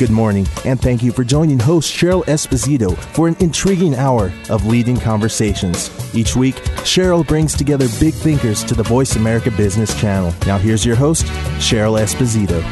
[0.00, 4.64] Good morning, and thank you for joining host Cheryl Esposito for an intriguing hour of
[4.64, 5.90] leading conversations.
[6.14, 6.54] Each week,
[6.84, 10.32] Cheryl brings together big thinkers to the Voice America Business Channel.
[10.46, 11.26] Now, here's your host,
[11.58, 12.62] Cheryl Esposito.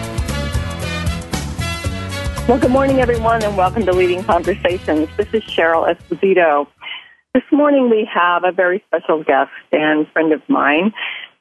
[2.49, 5.11] Well, good morning, everyone, and welcome to Leading Conversations.
[5.19, 6.67] This is Cheryl Esposito.
[7.35, 10.95] This morning, we have a very special guest and friend of mine.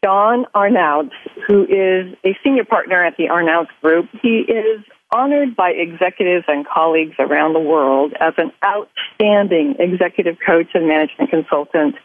[0.08, 1.12] Don Arnoudse,
[1.50, 4.08] who is a senior partner at the Arnoudse Group.
[4.22, 4.82] He is
[5.14, 11.30] honored by executives and colleagues around the world as an outstanding executive coach and management
[11.30, 11.96] consultant.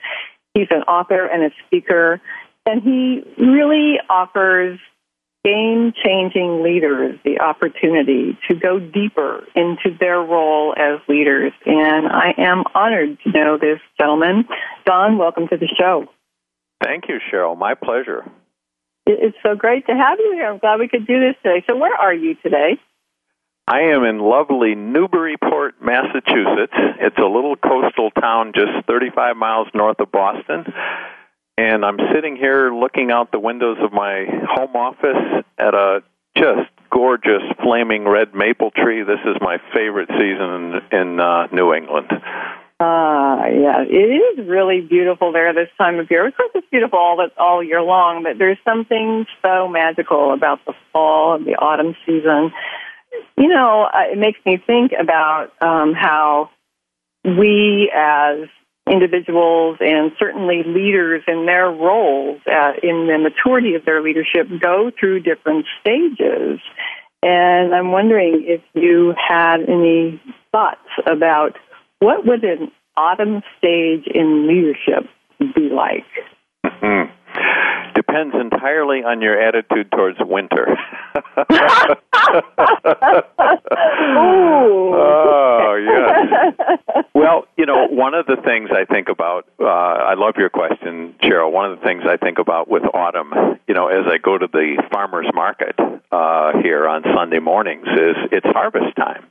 [0.53, 2.21] He's an author and a speaker,
[2.67, 4.81] and he really offers
[5.45, 11.53] game changing leaders the opportunity to go deeper into their role as leaders.
[11.67, 14.49] And I am honored to know this gentleman.
[14.87, 16.09] Don, welcome to the show.
[16.83, 17.57] Thank you, Cheryl.
[17.57, 18.25] My pleasure.
[19.07, 20.47] It's so great to have you here.
[20.47, 21.65] I'm glad we could do this today.
[21.69, 22.79] So, where are you today?
[23.67, 26.75] I am in lovely Newburyport, Massachusetts.
[27.01, 30.65] It's a little coastal town just 35 miles north of Boston.
[31.57, 36.03] And I'm sitting here looking out the windows of my home office at a
[36.37, 39.03] just gorgeous flaming red maple tree.
[39.03, 42.11] This is my favorite season in, in uh, New England.
[42.85, 46.27] Ah, yeah, it is really beautiful there this time of year.
[46.27, 50.73] Of course, it's beautiful all all year long, but there's something so magical about the
[50.93, 52.51] fall and the autumn season
[53.37, 56.51] you know, uh, it makes me think about um, how
[57.25, 58.49] we as
[58.91, 64.91] individuals and certainly leaders in their roles uh, in the maturity of their leadership go
[64.99, 66.59] through different stages.
[67.23, 70.21] And I'm wondering if you had any
[70.51, 71.57] thoughts about
[72.03, 75.09] what would an autumn stage in leadership
[75.55, 76.05] be like?
[76.65, 77.13] Mm-hmm
[77.95, 80.77] depends entirely on your attitude towards winter.
[84.95, 87.05] oh, yes.
[87.15, 91.15] Well, you know, one of the things I think about, uh, I love your question,
[91.23, 91.51] Cheryl.
[91.53, 93.33] One of the things I think about with autumn,
[93.67, 95.75] you know, as I go to the farmer's market
[96.11, 99.27] uh, here on Sunday mornings, is it's harvest time.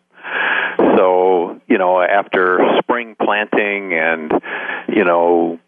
[0.98, 4.32] So, you know, after spring planting and,
[4.90, 5.60] you know,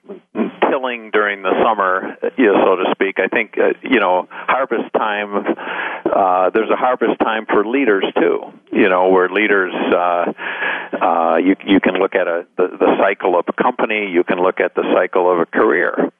[0.70, 4.92] tilling during the summer, you know, so to speak, I think, uh, you know, harvest
[4.94, 5.46] time,
[6.06, 10.34] uh, there's a harvest time for leaders too, you know, where leaders, uh,
[11.02, 14.40] uh, you, you can look at a, the, the cycle of a company, you can
[14.40, 16.12] look at the cycle of a career.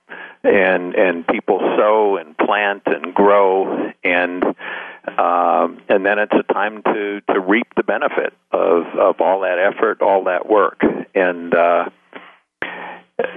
[0.46, 4.44] And, and people sow and plant and grow and,
[5.18, 9.58] um, and then it's a time to to reap the benefit of of all that
[9.60, 10.82] effort, all that work,
[11.14, 11.90] and uh,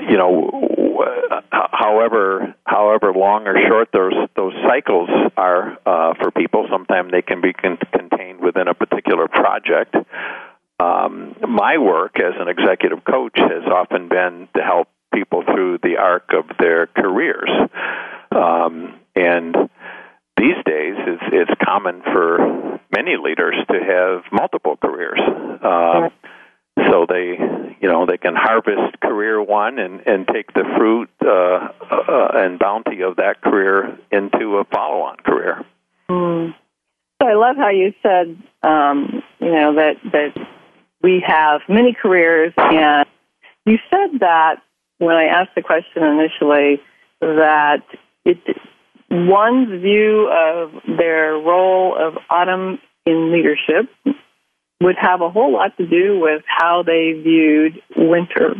[0.08, 1.02] you know,
[1.50, 7.40] however however long or short those those cycles are uh, for people, sometimes they can
[7.40, 9.96] be con- contained within a particular project.
[10.78, 15.96] Um, my work as an executive coach has often been to help people through the
[15.96, 17.48] arc of their careers,
[18.30, 19.54] um, and
[20.36, 25.20] these days it's it's common for many leaders to have multiple careers.
[25.62, 26.10] Um,
[26.90, 27.38] so they,
[27.80, 32.58] you know, they can harvest career one and and take the fruit uh, uh, and
[32.58, 35.64] bounty of that career into a follow-on career.
[36.10, 36.54] Mm.
[37.22, 40.46] So I love how you said, um, you know, that that
[41.02, 43.06] we have many careers, and
[43.64, 44.56] you said that
[44.98, 46.80] when I asked the question initially
[47.20, 47.82] that
[48.24, 48.38] it
[49.10, 53.88] one's view of their role of autumn in leadership
[54.80, 58.54] would have a whole lot to do with how they viewed winter.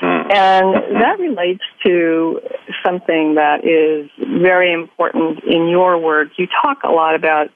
[0.00, 0.30] Hmm.
[0.30, 2.40] And that relates to
[2.84, 6.28] something that is very important in your work.
[6.36, 7.50] You talk a lot about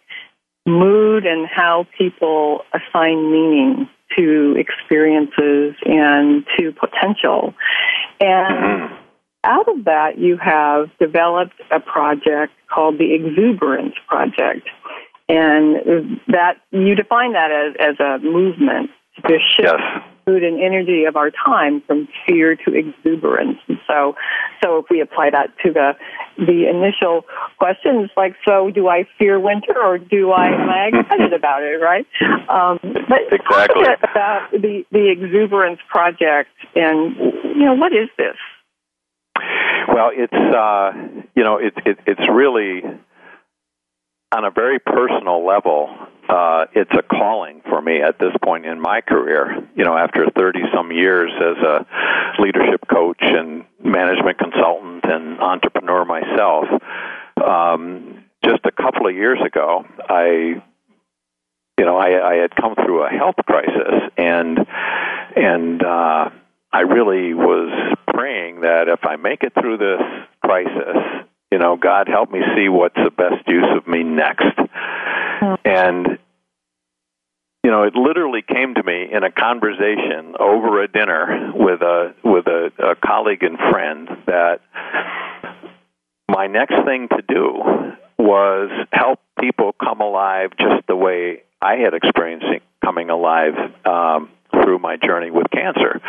[0.66, 7.54] mood and how people assign meaning to experiences and to potential.
[8.20, 9.06] And hmm
[9.46, 14.68] out of that, you have developed a project called the Exuberance Project.
[15.28, 18.90] And that you define that as, as a movement
[19.26, 20.02] to shift yes.
[20.26, 23.58] mood and energy of our time from fear to exuberance.
[23.68, 24.14] And so,
[24.62, 25.92] so if we apply that to the
[26.38, 27.24] the initial
[27.58, 31.80] questions like, so do I fear winter or do I am I excited about it,
[31.80, 32.06] right?
[32.48, 33.84] Um, but exactly.
[33.84, 38.36] talk about the the exuberance project and you know what is this?
[39.88, 40.92] Well, it's uh,
[41.34, 42.82] you know it's it, it's really
[44.34, 45.88] on a very personal level.
[46.28, 49.68] Uh, it's a calling for me at this point in my career.
[49.76, 51.86] You know, after 30 some years as a
[52.40, 56.66] leadership coach and management consultant and entrepreneur myself,
[57.44, 60.62] um, just a couple of years ago, I
[61.78, 64.58] you know, I, I had come through a health crisis, and
[65.36, 66.30] and uh,
[66.72, 70.00] I really was praying that if I make it through this
[70.42, 70.96] crisis,
[71.52, 74.58] you know, God help me see what's the best use of me next.
[75.64, 76.18] And
[77.66, 82.14] you know, it literally came to me in a conversation over a dinner with a
[82.22, 84.60] with a, a colleague and friend that
[86.28, 91.92] my next thing to do was help people come alive just the way I had
[91.94, 92.46] experienced
[92.84, 93.54] coming alive
[93.84, 96.00] um, through my journey with cancer.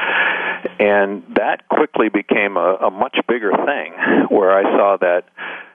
[0.79, 3.93] And that quickly became a, a much bigger thing
[4.29, 5.23] where I saw that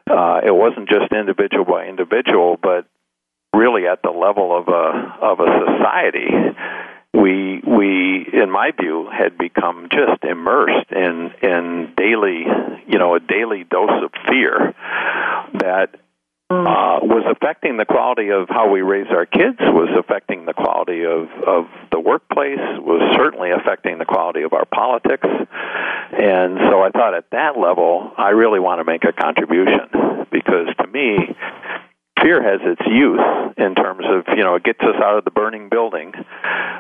[0.09, 2.87] uh, it wasn't just individual by individual, but
[3.55, 6.29] really at the level of a of a society
[7.15, 12.45] we we in my view had become just immersed in in daily
[12.87, 14.75] you know a daily dose of fear
[15.55, 15.91] that
[16.51, 21.03] uh, was affecting the quality of how we raise our kids, was affecting the quality
[21.05, 25.25] of, of the workplace, was certainly affecting the quality of our politics.
[25.25, 30.69] And so I thought at that level, I really want to make a contribution because
[30.79, 31.35] to me,
[32.23, 33.21] fear has its use
[33.59, 36.13] in terms of you know it gets us out of the burning building.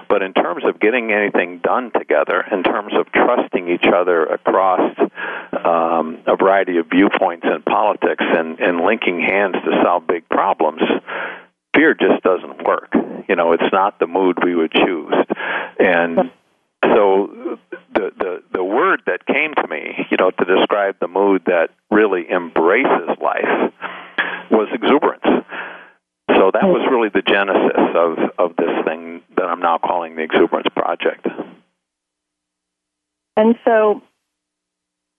[0.08, 4.96] But in terms of getting anything done together in terms of trusting each other across
[5.64, 10.82] um, a variety of viewpoints in politics and, and linking hands to solve big problems
[11.74, 12.92] fear just doesn't work.
[13.28, 15.14] You know it's not the mood we would choose.
[15.78, 16.30] And
[16.84, 17.58] so
[17.94, 21.70] the the the word that came to me you know to describe the mood that
[21.90, 23.72] really embraces life
[24.52, 25.24] was exuberance.
[26.28, 30.22] So that was really the genesis of, of this thing that I'm now calling the
[30.22, 31.26] Exuberance Project.
[33.36, 34.02] And so,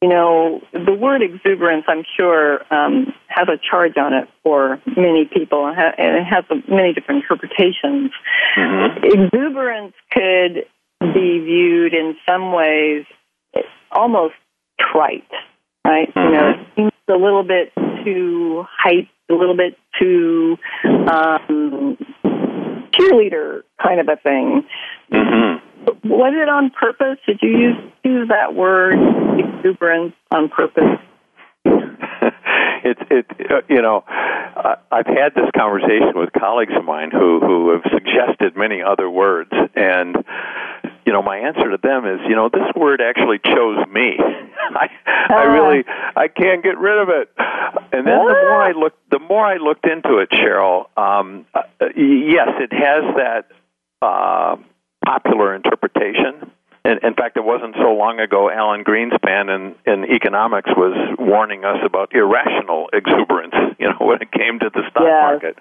[0.01, 5.25] you know, the word exuberance, I'm sure, um, has a charge on it for many
[5.25, 8.11] people, and it has many different interpretations.
[8.57, 9.03] Mm-hmm.
[9.03, 10.65] Exuberance could
[11.13, 13.05] be viewed in some ways
[13.91, 14.35] almost
[14.79, 15.29] trite,
[15.85, 16.13] right?
[16.13, 16.19] Mm-hmm.
[16.19, 21.97] You know, it seems a little bit too hype a little bit too um,
[22.93, 24.63] cheerleader kind of a thing.
[25.11, 26.09] Mm-hmm.
[26.09, 27.17] Was it on purpose?
[27.25, 28.95] Did you use, use that word
[29.39, 30.99] exuberance on purpose?
[31.65, 37.71] it's it uh, you know I've had this conversation with colleagues of mine who who
[37.71, 40.15] have suggested many other words and
[41.05, 44.17] you know, my answer to them is, you know, this word actually chose me.
[44.19, 45.83] I, uh, I really,
[46.15, 47.29] I can't get rid of it.
[47.91, 50.85] And then the more I looked, the more I looked into it, Cheryl.
[50.97, 51.61] Um, uh,
[51.95, 53.47] yes, it has that
[54.01, 54.55] uh,
[55.05, 56.51] popular interpretation.
[56.85, 61.63] In, in fact, it wasn't so long ago Alan Greenspan in, in economics was warning
[61.63, 63.53] us about irrational exuberance.
[63.79, 65.41] You know, when it came to the stock yes.
[65.41, 65.57] market.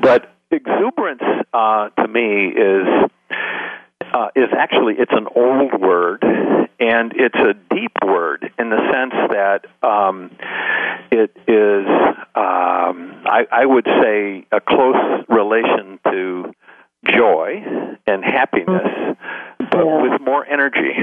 [0.00, 1.22] But exuberance
[1.52, 3.10] uh, to me is
[4.12, 6.22] uh, is actually it's an old word
[6.78, 10.30] and it's a deep word in the sense that um,
[11.10, 11.86] it is
[12.34, 16.52] um, I, I would say a close relation to
[17.06, 17.62] joy
[18.06, 19.16] and happiness,
[19.58, 20.02] but yeah.
[20.02, 20.94] with more energy.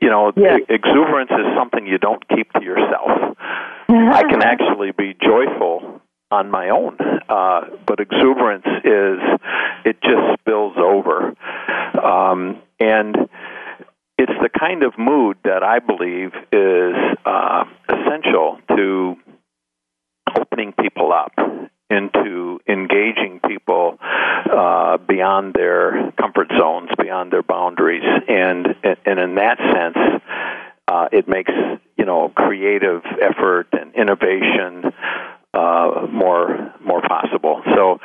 [0.00, 0.58] You know, yeah.
[0.68, 3.36] exuberance is something you don't keep to yourself.
[3.88, 6.00] I can actually be joyful
[6.30, 6.98] on my own.
[7.28, 9.18] Uh, but exuberance is
[9.84, 10.75] it just spills
[12.06, 13.16] um, and
[14.18, 16.94] it's the kind of mood that I believe is
[17.24, 19.16] uh, essential to
[20.38, 21.32] opening people up
[21.90, 29.58] into engaging people uh, beyond their comfort zones, beyond their boundaries, and and in that
[29.58, 30.22] sense,
[30.88, 31.52] uh, it makes
[31.96, 34.92] you know creative effort and innovation
[35.54, 37.62] uh, more more possible.
[37.74, 38.00] So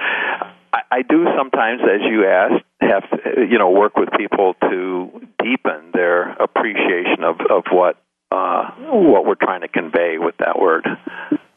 [0.73, 5.27] I, I do sometimes, as you asked, have to, you know work with people to
[5.43, 7.97] deepen their appreciation of of what
[8.31, 10.87] uh, what we're trying to convey with that word.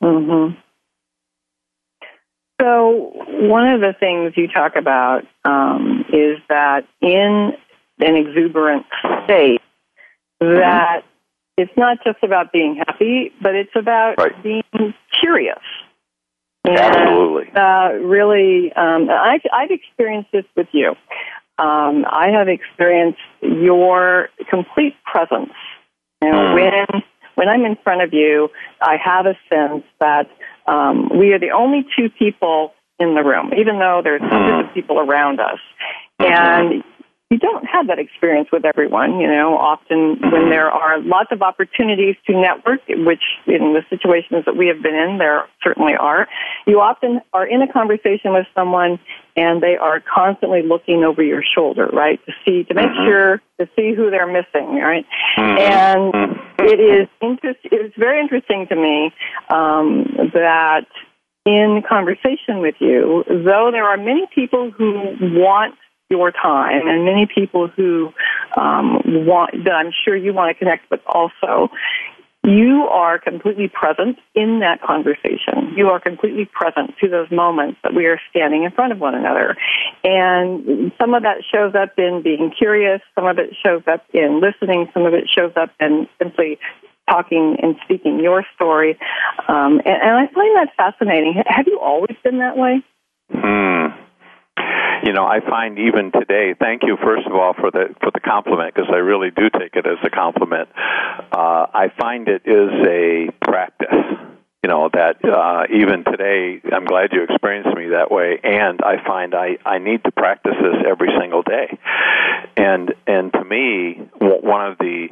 [0.02, 0.58] Mm-hmm.
[2.60, 7.52] So one of the things you talk about um, is that in
[7.98, 8.86] an exuberant
[9.24, 9.60] state,
[10.40, 11.02] that
[11.56, 14.42] it's not just about being happy, but it's about right.
[14.42, 15.60] being curious.
[16.64, 17.52] And, Absolutely.
[17.54, 20.90] Uh, really, um, I've, I've experienced this with you.
[21.58, 25.52] Um, I have experienced your complete presence.
[26.22, 26.54] You know, mm.
[26.54, 27.02] when
[27.34, 28.48] when I'm in front of you,
[28.80, 30.30] I have a sense that
[30.66, 34.70] um, we are the only two people in the room, even though there's hundreds of
[34.70, 34.74] hmm.
[34.74, 35.58] people around us.
[36.20, 36.32] Mm-hmm.
[36.32, 36.84] And
[37.34, 39.18] you don't have that experience with everyone.
[39.18, 44.44] You know, often when there are lots of opportunities to network, which in the situations
[44.46, 46.28] that we have been in, there certainly are,
[46.64, 49.00] you often are in a conversation with someone
[49.34, 53.04] and they are constantly looking over your shoulder, right, to see, to make mm-hmm.
[53.04, 55.04] sure, to see who they're missing, right?
[55.36, 55.58] Mm-hmm.
[55.58, 56.64] And mm-hmm.
[56.66, 59.10] it is interest, it's very interesting to me
[59.50, 60.86] um, that
[61.44, 65.74] in conversation with you, though there are many people who want
[66.10, 68.12] your time and many people who
[68.56, 71.70] um, want that I'm sure you want to connect with also.
[72.46, 75.72] You are completely present in that conversation.
[75.76, 79.14] You are completely present to those moments that we are standing in front of one
[79.14, 79.56] another.
[80.04, 84.42] And some of that shows up in being curious, some of it shows up in
[84.42, 86.58] listening, some of it shows up in simply
[87.08, 88.98] talking and speaking your story.
[89.48, 91.42] Um, and, and I find that fascinating.
[91.46, 92.82] Have you always been that way?
[93.32, 94.04] Hmm
[95.04, 96.54] you know, I find even today.
[96.58, 99.74] Thank you, first of all, for the for the compliment because I really do take
[99.76, 100.68] it as a compliment.
[101.32, 103.88] Uh, I find it is a practice.
[104.62, 109.04] You know that uh, even today, I'm glad you experienced me that way, and I
[109.06, 111.78] find I I need to practice this every single day.
[112.56, 115.08] And and to me, one of the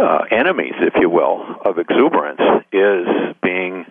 [0.00, 2.40] uh, enemies, if you will, of exuberance
[2.72, 3.86] is being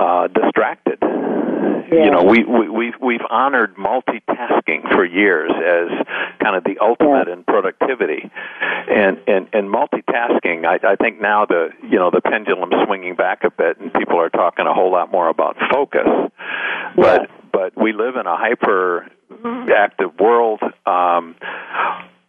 [0.00, 0.98] uh, distracted.
[1.02, 2.04] Yeah.
[2.04, 6.06] You know, we, we we've we've honored multitasking for years as
[6.40, 7.34] kind of the ultimate yeah.
[7.34, 8.30] in productivity,
[8.88, 10.66] and and and multitasking.
[10.66, 14.20] I, I think now the you know the pendulum's swinging back a bit, and people
[14.20, 16.06] are talking a whole lot more about focus.
[16.06, 16.30] Yeah.
[16.96, 19.08] But but we live in a hyper
[19.74, 20.60] active world.
[20.86, 21.34] Um,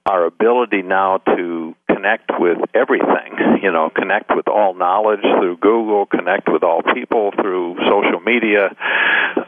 [0.07, 1.60] our ability now to
[2.01, 7.31] connect with everything, you know, connect with all knowledge through Google, connect with all people
[7.39, 8.69] through social media.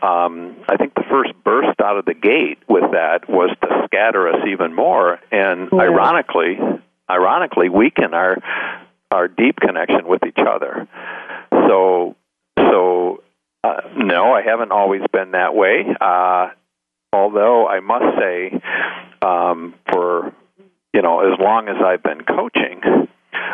[0.01, 4.27] Um, I think the first burst out of the gate with that was to scatter
[4.29, 5.79] us even more, and yeah.
[5.79, 6.59] ironically,
[7.09, 8.37] ironically, weaken our
[9.11, 10.87] our deep connection with each other.
[11.51, 12.15] So,
[12.57, 13.23] so
[13.63, 15.85] uh, no, I haven't always been that way.
[15.99, 16.49] Uh,
[17.11, 18.59] although I must say,
[19.21, 20.33] um, for
[20.93, 22.81] you know, as long as I've been coaching,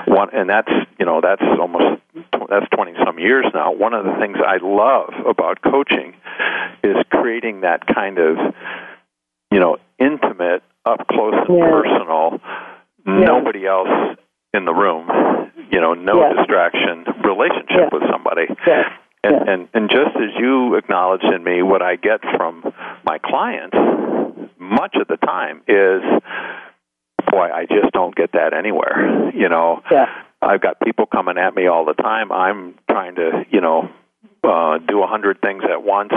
[0.07, 2.01] one, and that's you know that's almost
[2.49, 3.71] that's twenty some years now.
[3.71, 6.13] One of the things I love about coaching
[6.83, 8.37] is creating that kind of
[9.51, 11.69] you know intimate, up close and yeah.
[11.69, 12.41] personal,
[13.05, 13.25] yeah.
[13.25, 14.17] nobody else
[14.53, 15.07] in the room,
[15.71, 16.33] you know, no yeah.
[16.33, 18.47] distraction relationship with somebody.
[19.21, 22.73] And, and and just as you acknowledged in me, what I get from
[23.05, 23.77] my clients
[24.59, 26.01] much of the time is
[27.29, 29.31] boy, I just don't get that anywhere.
[29.33, 30.05] You know, yeah.
[30.41, 32.31] I've got people coming at me all the time.
[32.31, 33.89] I'm trying to, you know,
[34.43, 36.13] uh, do a hundred things at once.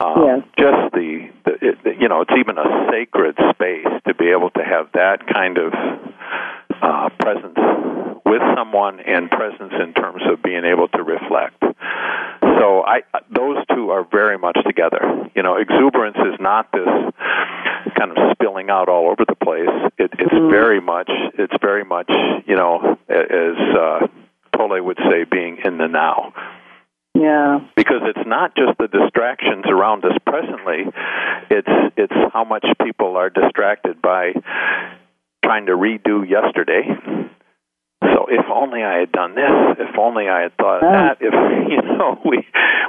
[0.00, 0.40] Um, yeah.
[0.56, 4.62] Just the, the it, you know, it's even a sacred space to be able to
[4.62, 5.72] have that kind of
[6.80, 7.58] uh, presence
[8.24, 11.62] with someone and presence in terms of being able to reflect.
[12.60, 13.00] So I,
[13.34, 15.00] those two are very much together.
[15.34, 16.86] You know, exuberance is not this
[17.98, 19.92] kind of spilling out all over the place.
[19.98, 20.50] It, it's mm.
[20.50, 22.10] very much, it's very much,
[22.46, 24.06] you know, as uh,
[24.54, 26.34] Tolle would say, being in the now.
[27.14, 27.60] Yeah.
[27.76, 30.84] Because it's not just the distractions around us presently.
[31.50, 34.32] It's it's how much people are distracted by
[35.44, 36.82] trying to redo yesterday.
[38.20, 40.92] So if only I had done this, if only I had thought oh.
[40.92, 41.32] that, if
[41.70, 42.38] you know, we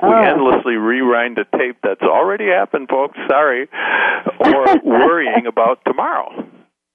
[0.03, 0.21] we oh.
[0.21, 3.17] endlessly rewind a tape that's already happened, folks.
[3.29, 3.69] Sorry,
[4.39, 6.45] or worrying about tomorrow.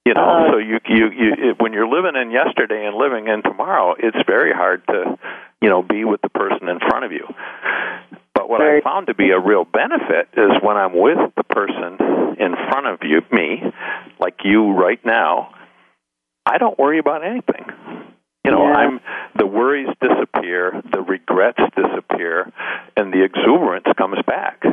[0.05, 3.41] You know, uh, so you you you when you're living in yesterday and living in
[3.41, 5.17] tomorrow, it's very hard to,
[5.61, 7.25] you know, be with the person in front of you.
[8.33, 11.97] But what I found to be a real benefit is when I'm with the person
[12.39, 13.63] in front of you, me,
[14.19, 15.55] like you right now,
[16.45, 17.65] I don't worry about anything.
[18.47, 18.75] You know, yeah.
[18.75, 18.99] I'm
[19.37, 22.49] the worries disappear, the regrets disappear,
[22.95, 24.63] and the exuberance comes back.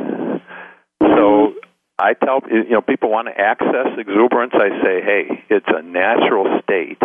[1.01, 1.53] So
[1.99, 4.53] I tell you know people want to access exuberance.
[4.55, 6.99] I say, hey, it's a natural state.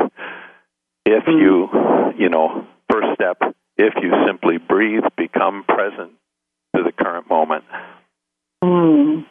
[1.05, 1.41] If mm.
[1.41, 3.39] you, you know, first step,
[3.77, 6.13] if you simply breathe, become present
[6.77, 7.65] to the current moment.
[8.63, 9.27] Mm.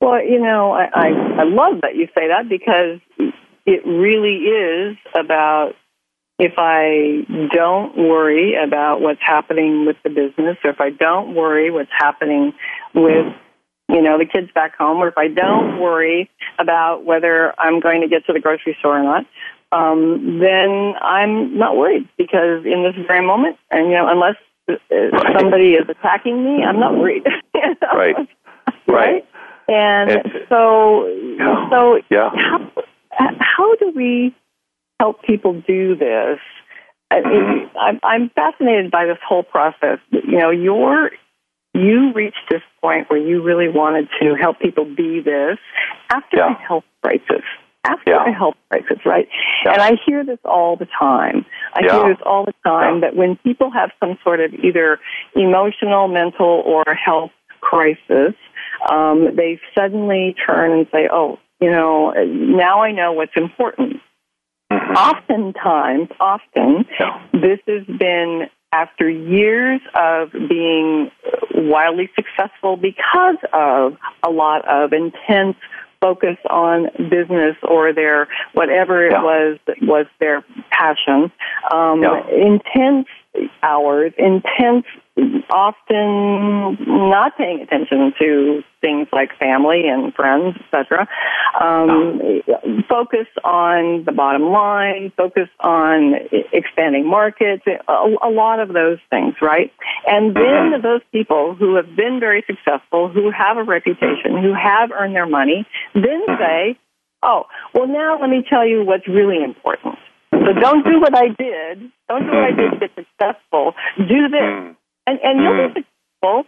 [0.00, 1.06] Well, you know, I, I
[1.40, 3.00] I love that you say that because
[3.66, 5.74] it really is about
[6.40, 11.70] if I don't worry about what's happening with the business, or if I don't worry
[11.70, 12.54] what's happening
[12.94, 13.26] with,
[13.90, 18.00] you know, the kids back home, or if I don't worry about whether I'm going
[18.00, 19.26] to get to the grocery store or not,
[19.72, 24.36] um, then I'm not worried because in this very moment, and you know, unless
[24.68, 27.24] uh, somebody is attacking me, I'm not worried.
[27.54, 27.94] you know?
[27.94, 28.16] Right.
[28.86, 29.26] Right.
[29.68, 31.70] And It's- so, Yeah.
[31.70, 32.30] so Yeah.
[32.34, 32.60] how
[33.40, 34.34] how do we
[35.00, 36.38] help people do this?
[37.10, 39.98] I mean, I'm, I'm fascinated by this whole process.
[40.12, 41.10] You know, you're
[41.72, 45.58] you reached this point where you really wanted to help people be this
[46.12, 46.52] after Yeah.
[46.52, 47.44] a health crisis.
[47.84, 48.24] After Yeah.
[48.28, 49.28] a health crisis, right?
[49.64, 49.72] Yeah.
[49.72, 51.46] And I hear this all the time.
[51.74, 51.92] I Yeah.
[51.94, 54.98] hear this all the time that when people have some sort of either
[55.34, 57.30] emotional, mental, or health
[57.60, 58.34] crisis,
[58.90, 64.00] um, they suddenly turn and say, "Oh, you know, now I know what's important."
[64.70, 64.96] Mhm.
[64.96, 67.18] Oftentimes, often, Yeah.
[67.32, 71.10] this has been after years of being
[71.54, 75.56] wildly successful because of a lot of intense
[76.00, 81.30] focus on business or their whatever it was that was their passion.
[81.70, 82.26] Um, Yeah.
[82.28, 83.08] Intense
[83.62, 84.86] hours, intense,
[85.50, 91.08] often not paying attention to things like family and friends, etc.
[91.60, 92.20] Um,
[92.88, 96.14] Focus on the bottom line, focus on
[96.52, 99.72] expanding markets, a, a lot of those things, right?
[100.06, 100.82] And then Mhm.
[100.82, 105.26] those people who have been very successful, who have a reputation, who have earned their
[105.26, 106.76] money, then say,
[107.22, 109.98] oh, well, now let me tell you what's really important.
[110.32, 111.90] So don't do what I did.
[112.08, 113.74] Don't do what I did to get successful.
[113.98, 114.76] Do this.
[115.06, 115.74] And, and you'll Mm.
[115.74, 115.84] be
[116.22, 116.46] successful.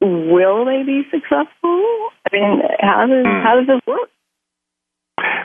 [0.00, 2.10] Will they be successful?
[2.26, 3.42] I mean, how does, Mm.
[3.42, 4.08] how does this work?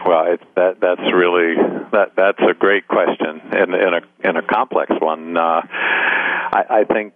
[0.06, 1.56] Well, it, that that's really
[1.92, 5.36] that that's a great question and, and a and a complex one.
[5.38, 5.62] Uh,
[6.54, 7.16] I, I think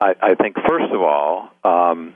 [0.00, 2.14] I, I think first of all, um,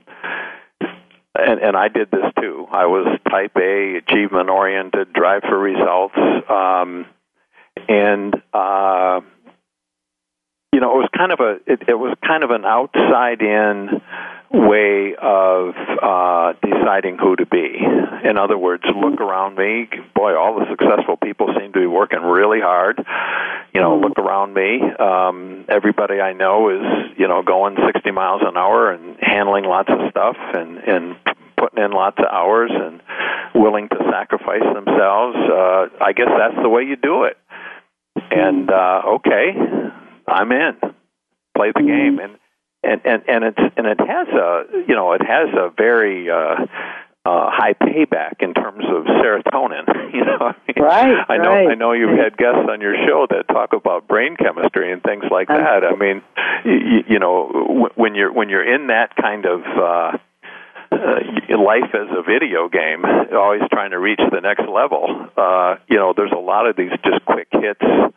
[1.35, 2.67] and and I did this too.
[2.71, 6.15] I was type A, achievement oriented, drive for results,
[6.49, 7.07] um,
[7.89, 9.21] and uh,
[10.83, 14.03] know it was kind of a it, it was kind of an outside in
[14.53, 17.79] way of uh, deciding who to be.
[18.25, 19.89] In other words, look around me.
[20.15, 23.03] Boy, all the successful people seem to be working really hard.
[23.73, 24.83] You know, look around me.
[24.83, 29.89] Um, everybody I know is, you know, going 60 miles an hour and handling lots
[29.91, 31.17] of stuff and and
[31.57, 33.01] putting in lots of hours and
[33.55, 35.37] willing to sacrifice themselves.
[35.37, 37.39] Uh, I guess that's the way you do it.
[38.31, 39.53] And uh, okay,
[40.27, 40.77] I'm in.
[41.57, 42.39] Play the game and
[42.83, 46.67] and and and it's and it has a you know it has a very uh
[47.25, 51.69] uh high payback in terms of serotonin you know I mean, Right, I know right.
[51.71, 55.25] I know you've had guests on your show that talk about brain chemistry and things
[55.31, 56.23] like that I mean
[56.65, 60.19] you, you know when you're when you're in that kind of uh
[61.03, 65.29] uh, life as a video game, always trying to reach the next level.
[65.37, 68.09] Uh, you know, there's a lot of these just quick hits uh,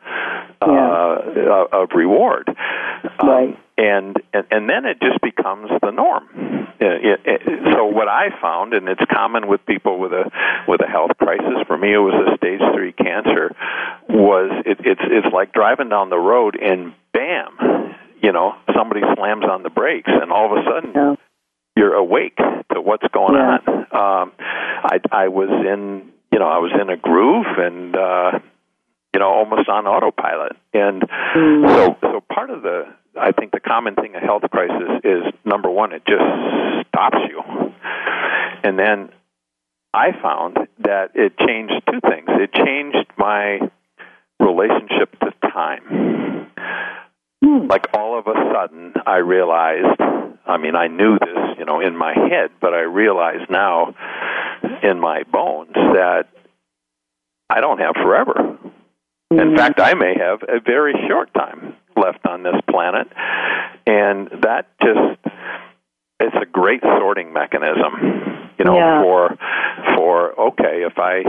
[0.62, 1.66] Yeah.
[1.72, 2.48] of reward,
[3.20, 3.58] um, Right.
[3.78, 6.28] and, and and then it just becomes the norm.
[6.80, 10.30] It, it, it, so what I found, and it's common with people with a
[10.68, 11.64] with a health crisis.
[11.68, 13.56] For me, it was a stage three cancer.
[14.10, 19.46] Was it, it's it's like driving down the road and bam, you know, somebody slams
[19.46, 21.16] on the brakes, and all of a sudden Yeah.
[21.76, 23.58] You're awake to what's going Yeah.
[23.68, 24.22] on.
[24.24, 28.40] Um, I I was in you know I was in a groove and uh,
[29.14, 31.02] you know almost on autopilot, and
[31.36, 31.68] Mm.
[31.76, 32.88] so so part of the
[33.20, 36.24] I think the common thing a health crisis is number one it just
[36.88, 37.42] stops you,
[38.64, 39.10] and then
[39.94, 42.28] I found that it changed two things.
[42.30, 43.60] It changed my
[44.40, 46.52] relationship to time
[47.44, 47.68] Hmm.
[47.68, 50.00] like all of a sudden I realized
[50.46, 53.94] I mean I knew this, you know, in my head, but I realize now
[54.84, 56.26] in my bones that
[57.50, 58.58] I don't have forever.
[59.32, 59.58] In Mhm.
[59.58, 63.08] fact, I may have a very short time left on this planet.
[63.88, 65.18] And that just
[66.20, 69.02] it's a great sorting mechanism, you know, Yeah.
[69.02, 69.38] for
[69.96, 71.24] for okay, if I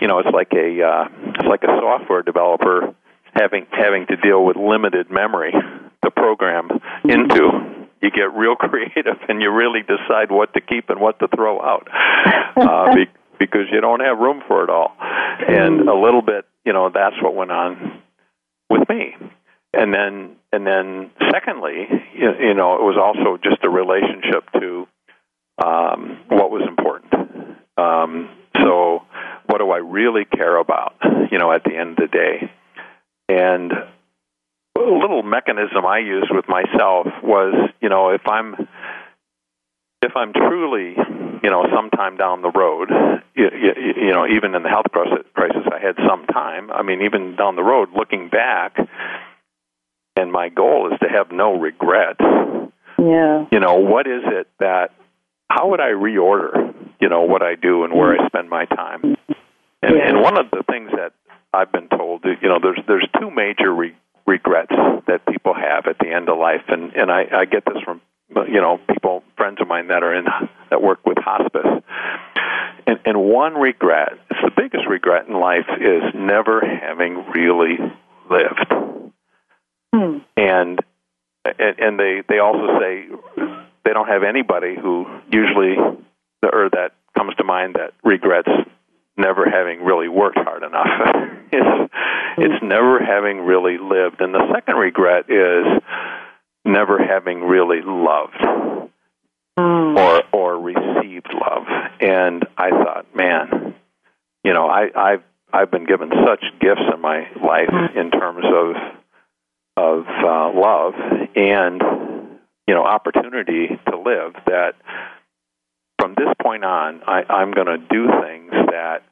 [0.00, 2.94] you know, it's like a uh, it's like a software developer
[3.40, 5.52] having having to deal with limited memory
[6.04, 6.68] to program
[7.04, 7.86] into.
[8.02, 11.60] You get real creative and you really decide what to keep and what to throw
[11.60, 11.88] out
[12.56, 13.04] uh, be,
[13.38, 14.96] because you don't have room for it all.
[15.00, 18.02] And a little bit, you know, that's what went on
[18.70, 19.16] with me.
[19.72, 24.86] And then and then secondly, you, you know, it was also just a relationship to
[25.64, 27.12] um, what was important.
[27.76, 29.02] Um, so
[29.46, 30.94] what do I really care about?
[31.30, 32.50] You know, at the end of the day,
[33.30, 38.68] and a little mechanism I used with myself was, you know, if I'm
[40.02, 40.96] if I'm truly,
[41.42, 42.88] you know, sometime down the road,
[43.34, 45.26] you, you, you know, even in the health crisis,
[45.70, 46.70] I had some time.
[46.70, 48.76] I mean, even down the road, looking back,
[50.16, 52.20] and my goal is to have no regrets.
[52.98, 53.46] Yeah.
[53.52, 54.88] You know, what is it that?
[55.50, 56.74] How would I reorder?
[57.00, 59.16] You know, what I do and where I spend my time.
[59.82, 60.08] And, Yeah.
[60.08, 61.12] and one of the things that
[61.52, 64.72] I've been told, you know, there's there's two major re- regrets
[65.06, 68.00] that people have at the end of life, and and I, I get this from
[68.48, 70.26] you know people friends of mine that are in
[70.70, 71.82] that work with hospice.
[72.86, 77.78] And and one regret it's the biggest regret in life is never having really
[78.30, 78.74] lived.
[79.92, 80.18] Hmm.
[80.36, 80.78] and
[81.44, 83.08] and and they they also say
[83.84, 85.74] they don't have anybody who usually
[86.42, 88.48] or that comes to mind that regrets
[89.16, 90.86] never having really worked hard enough
[92.52, 94.20] it's never having really lived.
[94.20, 95.82] And the second regret is
[96.64, 98.36] never having really loved
[99.58, 99.98] Hmm.
[99.98, 101.66] or or received love.
[102.00, 103.74] And i thought man
[104.44, 105.22] you know i i've
[105.52, 108.76] i've been given such gifts in my life in terms of
[109.76, 110.94] of uh, love
[111.36, 111.82] and
[112.66, 114.74] you know opportunity to live that
[115.98, 119.02] from this point on i i'm going to do things that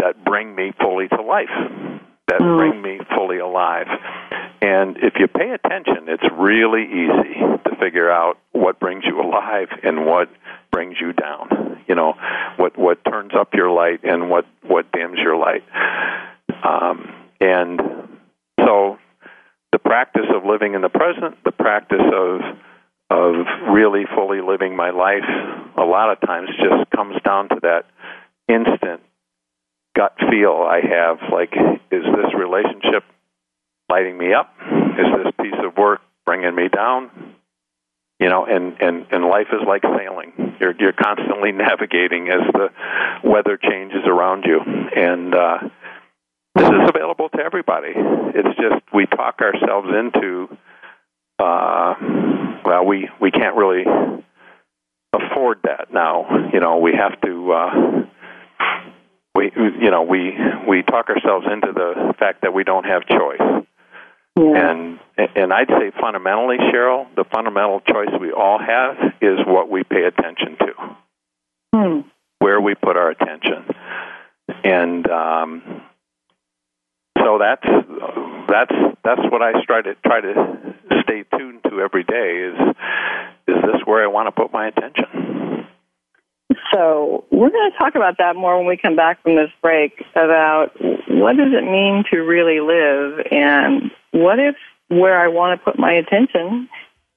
[0.00, 1.50] that bring me fully to life
[2.30, 2.58] that Mm.
[2.58, 3.88] bring me fully alive.
[4.62, 7.34] And if you pay attention it's really easy
[7.64, 10.28] to figure out what brings you alive and what
[10.70, 11.78] brings you down.
[11.88, 12.14] You know
[12.56, 15.64] what what turns up your light and what what dims your light.
[16.62, 17.80] Um, and
[18.64, 18.98] so
[19.72, 22.40] the practice of living in the present the practice of
[23.10, 25.26] of really fully living my life
[25.76, 27.86] a lot of times just comes down to that
[28.48, 29.00] instant
[29.96, 31.52] gut feel I have like
[31.90, 33.04] is this relationship
[33.90, 34.54] lighting me up?
[34.98, 37.10] Is this piece of work bringing me down?
[38.20, 40.56] You know and and and life is like sailing.
[40.60, 42.68] You're you're constantly navigating as the
[43.24, 44.60] weather changes around you.
[44.60, 45.58] And uh
[46.54, 47.92] this is available to everybody.
[47.94, 50.48] It's just we talk ourselves into
[51.38, 51.94] uh
[52.64, 53.84] well we we can't really
[55.12, 56.50] afford that now.
[56.52, 58.00] You know we have to uh
[59.40, 59.50] we
[59.80, 60.36] you know we
[60.68, 63.64] we talk ourselves into the fact that we don't have choice
[64.36, 64.70] Yeah.
[64.70, 65.00] and
[65.36, 70.04] and I'd say fundamentally, Cheryl, the fundamental choice we all have is what we pay
[70.04, 70.72] attention to,
[71.74, 72.00] Hmm.
[72.38, 73.64] where we put our attention,
[74.64, 75.62] and um,
[77.18, 77.66] so that's
[78.48, 78.74] that's
[79.04, 82.30] that's what I try to try to stay tuned to every day.
[82.50, 82.58] Is
[83.48, 85.29] is this where I want to put my attention?
[86.72, 90.04] So we're going to talk about that more when we come back from this break
[90.14, 90.72] about
[91.08, 94.56] what does it mean to really live and what if
[94.88, 96.68] where I want to put my attention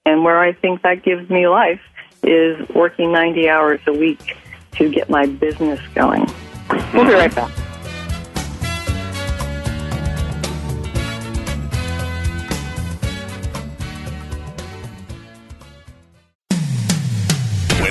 [0.05, 1.81] and where I think that gives me life
[2.23, 4.37] is working 90 hours a week
[4.73, 6.29] to get my business going.
[6.93, 7.51] We'll be right back.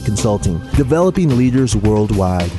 [0.00, 2.50] Consulting, developing leaders worldwide.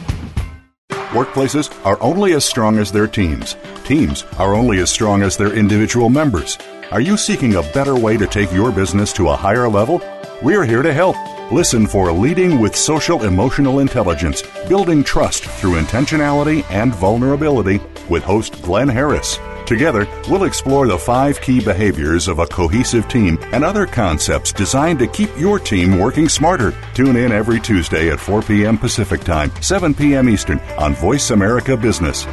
[1.12, 3.58] Workplaces are only as strong as their teams.
[3.84, 6.58] Teams are only as strong as their individual members.
[6.92, 10.02] Are you seeking a better way to take your business to a higher level?
[10.42, 11.16] We're here to help.
[11.52, 18.62] Listen for Leading with Social Emotional Intelligence Building Trust Through Intentionality and Vulnerability with host
[18.62, 19.38] Glenn Harris.
[19.66, 25.00] Together, we'll explore the five key behaviors of a cohesive team and other concepts designed
[25.00, 26.74] to keep your team working smarter.
[26.94, 28.78] Tune in every Tuesday at 4 p.m.
[28.78, 30.30] Pacific Time, 7 p.m.
[30.30, 32.26] Eastern on Voice America Business.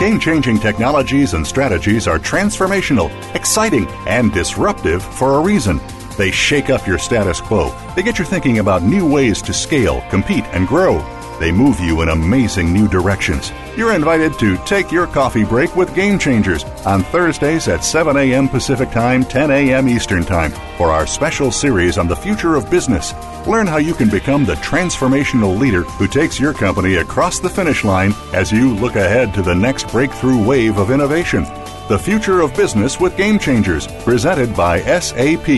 [0.00, 5.78] Game changing technologies and strategies are transformational, exciting, and disruptive for a reason.
[6.16, 7.74] They shake up your status quo.
[7.94, 11.00] They get you thinking about new ways to scale, compete, and grow.
[11.40, 13.50] They move you in amazing new directions.
[13.76, 18.48] You're invited to take your coffee break with Game Changers on Thursdays at 7 a.m.
[18.48, 19.88] Pacific Time, 10 a.m.
[19.88, 23.12] Eastern Time for our special series on the future of business.
[23.46, 27.82] Learn how you can become the transformational leader who takes your company across the finish
[27.82, 31.44] line as you look ahead to the next breakthrough wave of innovation.
[31.88, 35.48] The Future of Business with Game Changers, presented by SAP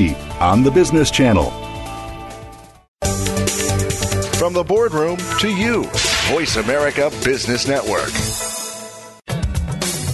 [0.40, 1.50] on the Business Channel.
[4.38, 5.84] From the boardroom to you,
[6.28, 8.10] Voice America Business Network.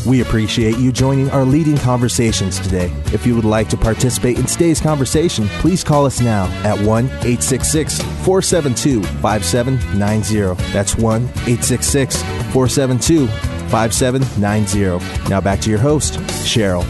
[0.05, 2.93] We appreciate you joining our leading conversations today.
[3.13, 7.05] If you would like to participate in today's conversation, please call us now at 1
[7.05, 10.73] 866 472 5790.
[10.73, 12.21] That's 1 866
[12.53, 15.29] 472 5790.
[15.31, 16.85] Now back to your host, Cheryl.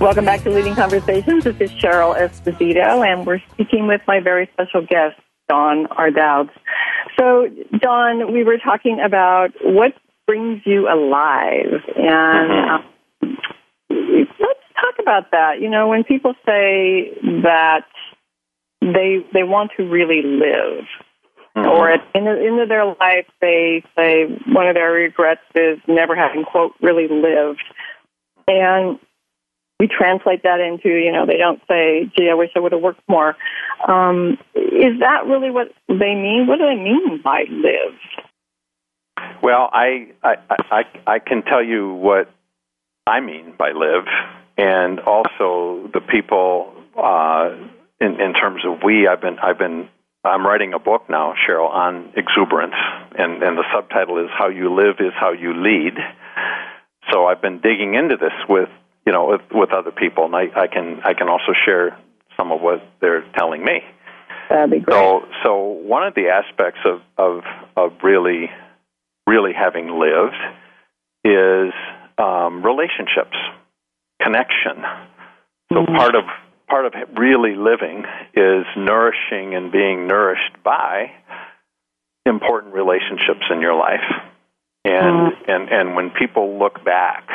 [0.00, 1.44] Welcome back to Leading Conversations.
[1.44, 6.50] This is Cheryl Esposito, and we're speaking with my very special guest, Don Arnoudse.
[7.18, 7.48] So,
[7.78, 9.94] Don, we were talking about what
[10.26, 13.38] brings you alive, and um,
[13.90, 15.60] let's talk about that.
[15.60, 17.86] You know, when people say that
[18.80, 20.84] they they want to really live,
[21.56, 21.68] Mm-hmm.
[21.68, 25.42] or at the end of- end of their life, they say one of their regrets
[25.54, 27.62] is never having quote really lived,
[28.48, 28.98] and
[29.78, 32.80] we translate that into, you know, they don't say, gee, I wish I would have
[32.80, 33.36] worked more.
[33.86, 36.46] Um, is that really what they mean?
[36.48, 37.98] What do they mean by live?
[39.42, 42.30] Well, I, I I I can tell you what
[43.06, 44.06] I mean by live,
[44.56, 47.50] and also the people uh,
[48.00, 49.06] in in terms of we.
[49.06, 49.88] I've been I've been
[50.24, 52.74] I'm writing a book now, Cheryl, on exuberance,
[53.18, 55.94] and and the subtitle is "How You Live is How You Lead."
[57.12, 58.68] So I've been digging into this with
[59.06, 61.98] you know with, with other people, and I, I can I can also share
[62.36, 63.80] some of what they're telling me.
[64.48, 64.94] That'd be great.
[64.94, 67.42] So, so one of the aspects of, of,
[67.76, 68.50] of really,
[69.26, 70.36] really having lived
[71.24, 71.72] is
[72.18, 73.36] um, relationships,
[74.22, 74.84] connection.
[75.72, 76.24] So part of
[76.68, 81.10] part of really living is nourishing and being nourished by
[82.26, 84.04] important relationships in your life.
[84.84, 87.28] And and and when people look back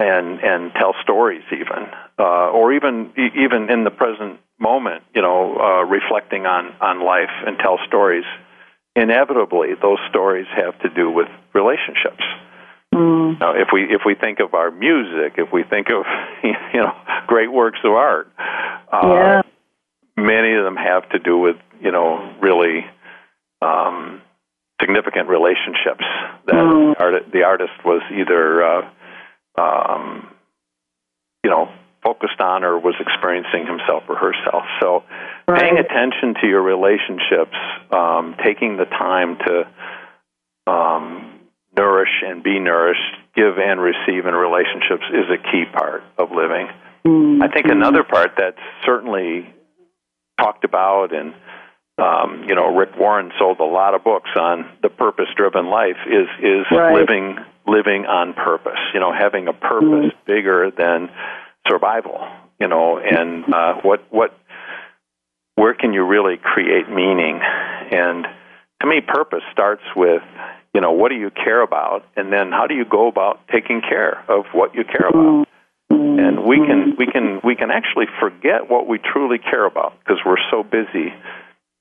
[0.00, 5.56] and and tell stories even uh, or even even in the present moment you know
[5.58, 8.24] uh, reflecting on on life and tell stories
[8.96, 12.24] inevitably those stories have to do with relationships
[12.92, 16.04] now, if we if we think of our music if we think of
[16.42, 16.92] you know
[17.26, 18.30] great works of art
[18.92, 19.42] uh, yeah.
[20.16, 22.84] many of them have to do with you know really
[23.62, 24.20] um,
[24.80, 26.04] significant relationships
[26.46, 26.94] that Mm.
[27.00, 28.90] art, the artist was either uh,
[29.58, 30.26] um,
[31.44, 31.68] you know
[32.02, 34.64] focused on or was experiencing himself or herself.
[34.80, 35.04] So
[35.54, 37.54] paying attention to your relationships,
[37.92, 39.68] um, taking the time to
[42.30, 43.00] and be nourished,
[43.34, 46.68] give and receive in relationships is a key part of living.
[47.42, 49.52] I think another part that's certainly
[50.38, 51.34] talked about and
[51.98, 55.96] um, you know Rick Warren sold a lot of books on the purpose driven life
[56.06, 56.94] is is Right.
[56.94, 61.10] living living on purpose you know having a purpose bigger than
[61.68, 62.26] survival
[62.58, 64.38] you know and uh, what what
[65.56, 67.40] where can you really create meaning
[67.92, 68.26] and
[68.80, 70.22] to me purpose starts with
[70.74, 72.04] you know what do you care about?
[72.16, 75.46] And then how do you go about taking care of what you care about?
[75.90, 80.18] And we can we can we can actually forget what we truly care about because
[80.24, 81.12] we're so busy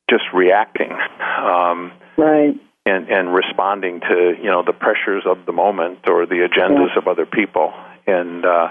[0.09, 0.91] just reacting
[1.37, 2.55] um, Right.
[2.85, 7.07] and and responding to you know the pressures of the moment or the agendas of
[7.07, 7.71] other people.
[8.07, 8.69] And uh,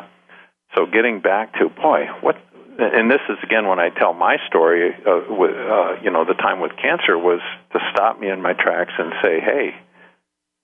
[0.76, 2.36] so getting back to boy what
[2.80, 6.34] and this is again when I tell my story uh, with uh, you know the
[6.34, 7.40] time with cancer was
[7.72, 9.74] to stop me in my tracks and say hey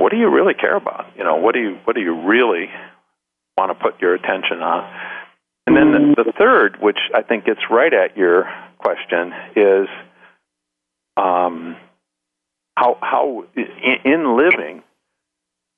[0.04, 1.06] what do you really care about?
[1.16, 2.68] You know what do you what do you really
[3.56, 4.84] want to put your attention on?
[5.66, 8.44] And then the, the third which I think gets right at your
[8.76, 9.88] question is
[11.16, 11.76] um,
[12.76, 14.82] how how in, in living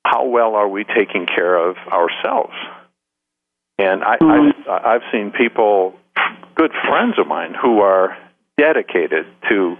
[0.03, 2.53] how well are we taking care of ourselves?
[3.79, 5.93] And I, I've, I've seen people
[6.55, 8.17] good friends of mine who are
[8.57, 9.77] dedicated to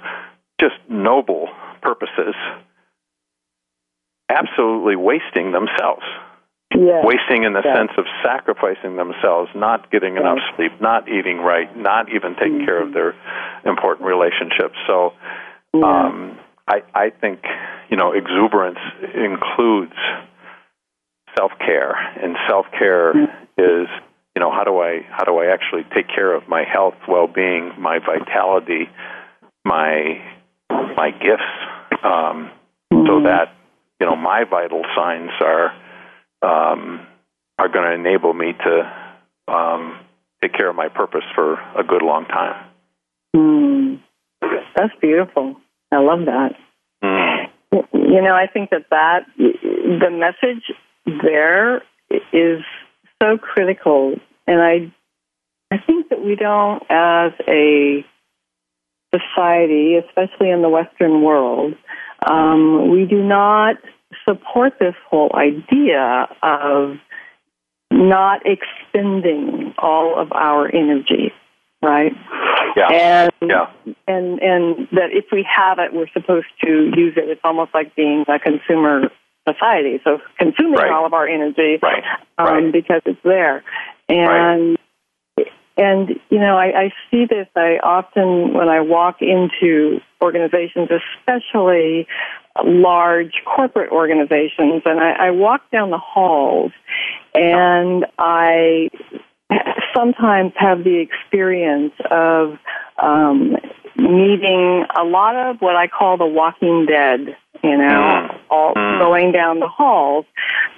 [0.58, 1.50] just noble
[1.82, 2.36] purposes
[4.30, 6.04] absolutely wasting themselves
[6.76, 7.02] Yeah.
[7.04, 7.74] wasting in the Yeah.
[7.74, 12.80] sense of sacrificing themselves, not getting enough sleep, not eating right, not even taking care
[12.80, 13.16] of their
[13.64, 14.78] important relationships.
[14.86, 15.14] So,
[15.82, 16.38] um,
[16.68, 17.46] I, I think
[17.90, 18.80] you know exuberance
[19.14, 19.96] includes
[21.38, 23.12] self care, and self care
[23.58, 23.88] is
[24.36, 27.28] you know how do I how do I actually take care of my health, well
[27.28, 28.90] being, my vitality,
[29.64, 30.22] my
[30.70, 31.44] my gifts,
[32.04, 32.52] um,
[32.92, 33.08] mm-hmm.
[33.08, 33.54] so that
[34.00, 35.72] you know my vital signs are
[36.42, 37.06] um,
[37.58, 40.00] are going to enable me to um,
[40.42, 42.70] take care of my purpose for a good long time.
[43.36, 44.00] Mm.
[44.76, 45.56] That's beautiful.
[45.92, 46.52] I love that.
[47.04, 47.48] Mm.
[47.94, 50.64] You know, I think that that the message
[51.06, 51.78] there
[52.32, 52.62] is
[53.22, 54.94] so critical, and I
[55.72, 58.06] I think that we don't, as a
[59.14, 61.74] society, especially in the Western world,
[62.30, 63.78] um, we do not
[64.28, 66.98] support this whole idea of
[67.92, 71.32] not expending all of our energy,
[71.82, 72.12] right?
[72.76, 72.90] Yeah.
[72.92, 73.72] And yeah.
[74.08, 77.30] and and that if we have it, we're supposed to use it.
[77.30, 79.10] It's almost like being a consumer
[79.48, 80.92] society, so consuming right.
[80.92, 82.04] all of our energy, right.
[82.38, 82.74] Um, right.
[82.74, 83.64] because it's there,
[84.10, 84.78] and.
[85.78, 87.48] And you know, I, I see this.
[87.56, 92.08] I often, when I walk into organizations, especially
[92.64, 96.72] large corporate organizations, and I, I walk down the halls,
[97.36, 98.90] and I
[99.96, 102.58] sometimes have the experience of
[103.02, 103.56] um,
[103.96, 108.40] meeting a lot of what I call the walking dead, you know, mm.
[108.50, 109.00] all mm.
[109.00, 110.26] going down the halls,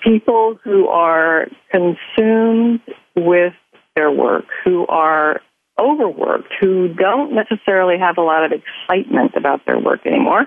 [0.03, 2.81] people who are consumed
[3.15, 3.53] with
[3.95, 5.41] their work, who are
[5.79, 10.45] overworked, who don't necessarily have a lot of excitement about their work anymore,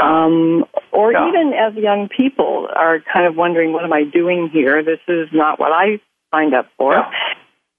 [0.00, 1.28] um, or yeah.
[1.28, 4.82] even as young people are kind of wondering, what am I doing here?
[4.82, 6.00] This is not what I
[6.32, 6.92] signed up for.
[6.92, 7.10] Yeah.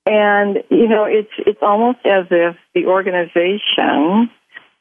[0.05, 4.31] And you know, it's it's almost as if the organization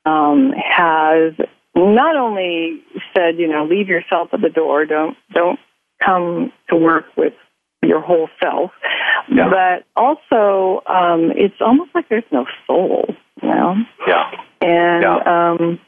[0.07, 1.35] um, has
[1.77, 2.83] not only
[3.15, 5.59] said, you know, leave yourself at the door, don't don't
[6.05, 7.35] come to work with
[7.83, 8.71] your whole self,
[9.31, 9.49] yeah.
[9.49, 13.77] but also um, it's almost like there's no soul, you know.
[14.07, 14.31] Yeah.
[14.61, 15.53] And yeah.
[15.53, 15.81] um,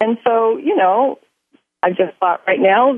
[0.00, 1.18] and so you know,
[1.82, 2.94] I just thought right now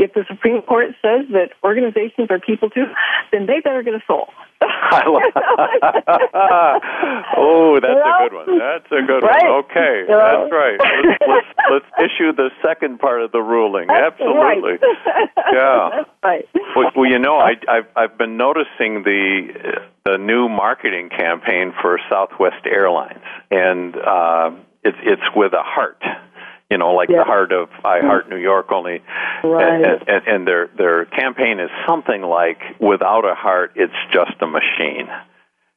[0.00, 2.86] if the Supreme Court says that organizations are people too,
[3.32, 4.28] then they better get a soul.
[4.62, 5.22] I love
[7.36, 8.58] oh, that's a good one.
[8.58, 9.44] That's a good right.
[9.44, 9.64] one.
[9.64, 10.78] Okay, that's right.
[10.80, 13.88] Let's, let's, let's, issue the second part of the ruling.
[13.88, 14.72] That's Absolutely.
[14.72, 14.80] Right.
[15.52, 15.90] Yeah.
[15.92, 16.48] That's right.
[16.76, 21.98] Well, well, you know, I, I've I've been noticing the the new marketing campaign for
[22.08, 23.18] Southwest Airlines,
[23.50, 24.50] and uh,
[24.84, 26.00] it's it's with a heart
[26.70, 28.70] you know, like the heart of I Heart New York.
[28.70, 29.02] Only,
[29.42, 29.84] right.
[29.84, 34.46] and, and, and their their campaign is something like without a heart, it's just a
[34.46, 35.08] machine.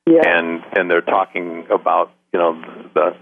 [0.05, 0.21] Yeah.
[0.25, 2.61] And and they're talking about you know
[2.93, 3.15] the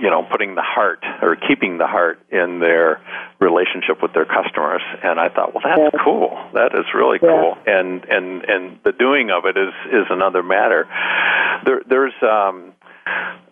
[0.00, 3.00] you know putting the heart or keeping the heart in their
[3.40, 6.04] relationship with their customers and I thought well that's yeah.
[6.04, 7.28] cool that is really yeah.
[7.28, 10.86] cool and and and the doing of it is is another matter
[11.64, 12.74] there there's um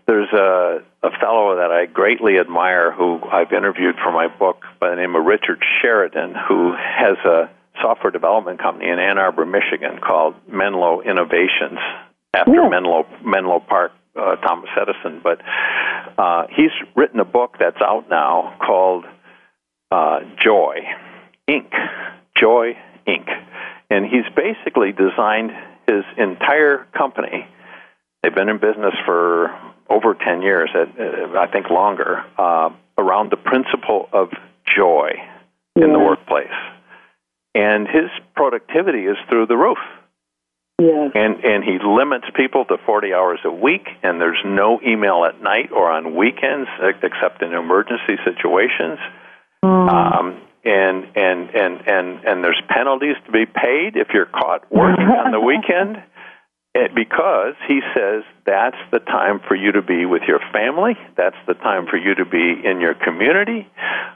[0.07, 4.90] there's a, a fellow that I greatly admire who I've interviewed for my book by
[4.90, 10.00] the name of Richard Sheridan, who has a software development company in Ann Arbor, Michigan
[10.04, 11.78] called Menlo Innovations,
[12.34, 12.68] after yeah.
[12.68, 15.20] Menlo Menlo Park, uh, Thomas Edison.
[15.22, 15.40] But
[16.18, 19.04] uh, he's written a book that's out now called
[19.92, 20.80] uh, Joy
[21.48, 21.70] Inc.
[22.37, 23.28] Joy Inc.
[23.90, 25.52] And he's basically designed
[25.87, 27.46] his entire company.
[28.22, 29.50] They've been in business for
[29.88, 34.31] over 10 years, I think longer, uh, around the principle of
[34.77, 35.12] joy
[35.77, 35.85] yeah.
[35.85, 36.46] in the workplace.
[37.55, 39.79] And his productivity is through the roof.
[40.81, 41.11] Yes.
[41.14, 45.42] And and he limits people to 40 hours a week, and there's no email at
[45.42, 46.68] night or on weekends
[47.03, 49.01] except in emergency situations.
[49.64, 49.88] Mm.
[49.90, 55.07] Um, and and and and and there's penalties to be paid if you're caught working
[55.07, 56.03] on the weekend.
[56.74, 61.37] It, because he says that's the time for you to be with your family, that's
[61.46, 63.66] the time for you to be in your community,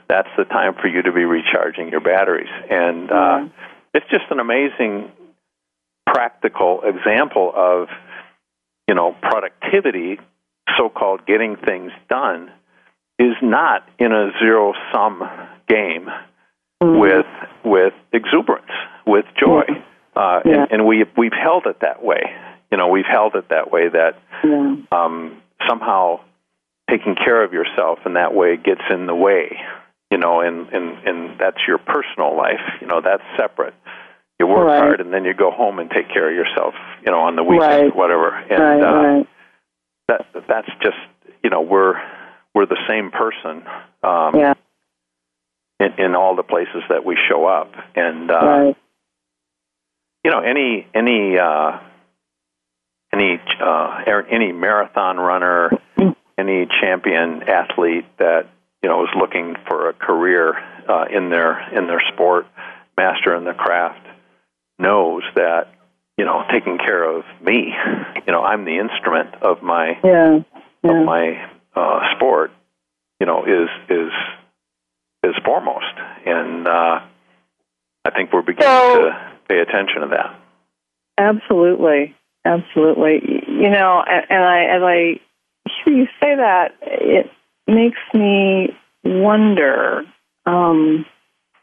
[0.07, 2.51] that's the time for you to be recharging your batteries.
[2.69, 3.51] And uh, Mm.
[3.93, 5.11] it's just an amazing
[6.05, 7.87] practical example of,
[8.87, 10.19] you know, productivity,
[10.77, 12.51] so called getting things done,
[13.19, 15.27] is not in a zero sum
[15.67, 16.09] game
[16.81, 16.99] Mm.
[16.99, 17.25] with
[17.65, 18.71] with exuberance,
[19.07, 19.63] with joy.
[19.67, 19.75] Yeah.
[20.15, 20.53] Uh, Yeah.
[20.63, 22.21] and, and we we've held it that way.
[22.73, 24.77] You know, we've held it that way that Yeah.
[24.91, 26.21] um, somehow
[26.89, 29.61] taking care of yourself in that way gets in the way.
[30.09, 32.61] You know, and and and that's your personal life.
[32.81, 33.75] You know, that's separate.
[34.39, 34.79] You work Right.
[34.79, 36.73] hard and then you go home and take care of yourself.
[37.05, 37.95] You know, on the weekend, Right.
[37.95, 38.29] whatever.
[38.49, 39.27] And right, uh, right.
[40.07, 40.97] that that's just
[41.43, 42.01] you know we're
[42.55, 43.67] we're the same person.
[44.01, 44.55] Um, Yeah.
[45.79, 48.77] in, in all the places that we show up, and uh, right.
[50.23, 51.92] you know any any uh, any
[53.61, 55.71] uh, any marathon runner,
[56.37, 58.47] any champion athlete that
[58.81, 60.53] you know is looking for a career
[60.87, 62.45] uh, in their in their sport,
[62.97, 64.05] master in the craft,
[64.79, 65.73] knows that
[66.17, 67.73] you know taking care of me,
[68.25, 70.39] you know I'm the instrument of my yeah,
[70.83, 70.99] yeah.
[70.99, 72.51] of my uh, sport,
[73.19, 74.11] you know is is
[75.23, 75.93] is foremost,
[76.25, 76.99] and uh,
[78.05, 80.39] I think we're beginning So- to pay attention to that.
[81.17, 83.42] Absolutely, absolutely.
[83.63, 85.19] You know, and, and I as I
[85.85, 87.31] hear you say that, it
[87.65, 90.03] makes me wonder.
[90.45, 91.05] Um,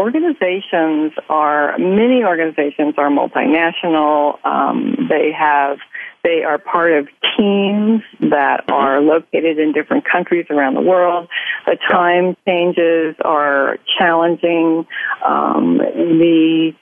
[0.01, 4.42] organizations are many organizations are multinational.
[4.46, 5.76] Um, they have
[6.24, 11.28] they are part of teams that are located in different countries around the world.
[11.66, 14.86] The time changes are challenging.
[15.22, 16.72] Um, the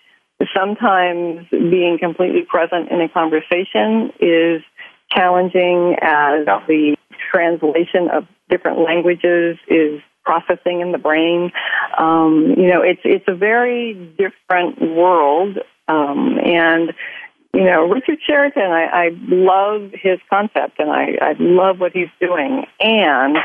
[0.56, 4.62] sometimes being completely present in a conversation is
[5.10, 6.62] challenging as Yeah.
[6.66, 6.96] the
[7.30, 11.50] translation of different languages is processing in the brain.
[11.96, 16.92] Um, you know, it's it's a very different world, um, and
[17.54, 22.10] you know, Richard Sheridan, I, I love his concept, and I, I love what he's
[22.20, 23.36] doing, and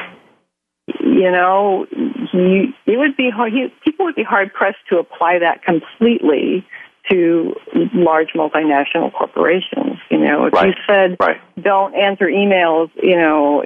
[0.99, 1.85] you know,
[2.31, 3.53] he it would be hard.
[3.53, 6.65] He, people would be hard pressed to apply that completely
[7.11, 7.53] to
[7.93, 9.97] large multinational corporations.
[10.09, 11.39] You know, if you said Right.
[11.61, 13.63] don't answer emails, you know,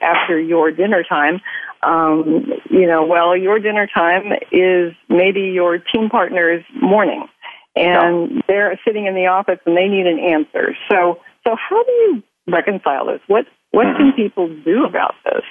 [0.00, 1.40] after your dinner time.
[1.82, 7.26] Um, you know, well, your dinner time is maybe your team partner's morning,
[7.74, 10.76] and they're sitting in the office and they need an answer.
[10.90, 13.20] So, so how do you reconcile this?
[13.28, 15.42] What what can people do about this?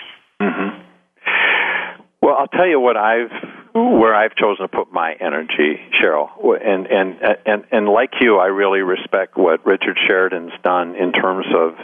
[0.41, 0.69] hmm
[2.21, 3.31] Well, I'll tell you what I've
[3.73, 6.29] where I've chosen to put my energy, Cheryl,
[6.63, 11.45] and and and and like you, I really respect what Richard Sheridan's done in terms
[11.55, 11.75] of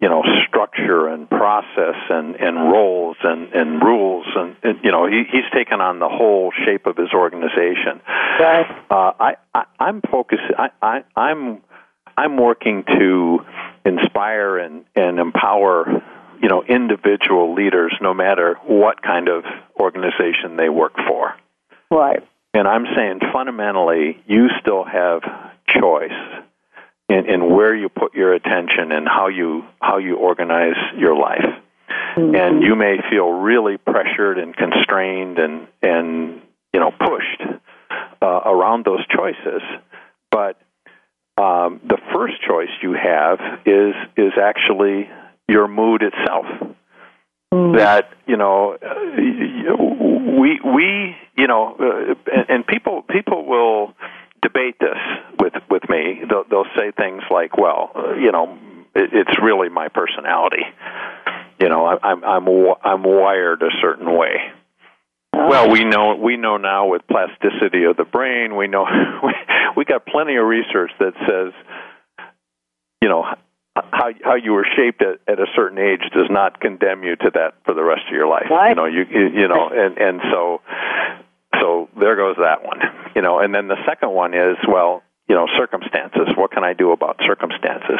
[0.00, 5.06] you know structure and process and and roles and and rules and, and you know
[5.06, 8.00] he, he's taken on the whole shape of his organization.
[8.40, 8.66] Right.
[8.90, 10.42] Uh, I, I I'm focused.
[10.56, 11.62] I, I I'm
[12.16, 13.38] I'm working to
[13.84, 16.02] inspire and and empower
[16.40, 19.44] you know individual leaders, no matter what kind of
[19.78, 21.34] organization they work for.
[21.90, 22.26] Right.
[22.54, 25.20] And I'm saying fundamentally, you still have
[25.68, 26.10] choice
[27.08, 31.44] in, in where you put your attention and how you how you organize your life.
[32.16, 36.40] And you may feel really pressured and constrained and and
[36.72, 37.42] you know pushed
[38.20, 39.62] uh, around those choices,
[40.30, 40.60] but
[41.36, 45.08] um, the first choice you have is is actually
[45.48, 46.46] your mood itself.
[47.50, 49.82] That you know uh,
[50.38, 53.94] we we you know uh, and, and people people will
[54.42, 54.98] debate this
[55.40, 56.20] with with me.
[56.28, 58.58] They'll they'll say things like well uh, you know
[58.94, 60.62] it, it's really my personality.
[61.58, 62.46] You know I, i'm i'm
[62.84, 64.52] i'm wired a certain way.
[65.32, 68.84] Well, we know we know now with plasticity of the brain, we know
[69.24, 69.32] we,
[69.76, 71.52] we got plenty of research that says,
[73.00, 73.24] you know,
[73.90, 77.30] how how you were shaped at, at a certain age does not condemn you to
[77.34, 78.46] that for the rest of your life.
[78.50, 78.70] Right.
[78.70, 80.60] You know, you you know, and and so
[81.60, 82.80] so there goes that one.
[83.14, 86.28] You know, and then the second one is well, you know, circumstances.
[86.36, 87.98] What can I do about circumstances?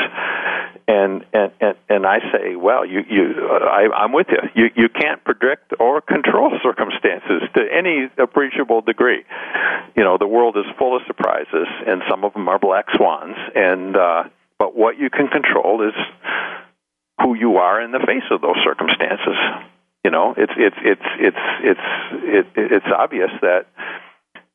[0.87, 4.39] And and and, and I say, well, you you I, I'm with you.
[4.55, 9.24] You you can't predict or control circumstances to any appreciable degree.
[9.97, 13.37] You know, the world is full of surprises, and some of them are black swans.
[13.55, 14.24] And uh,
[14.79, 15.95] what you can control is
[17.20, 19.35] who you are in the face of those circumstances.
[20.05, 23.66] You know, it's it's it's it's it's it, it's obvious that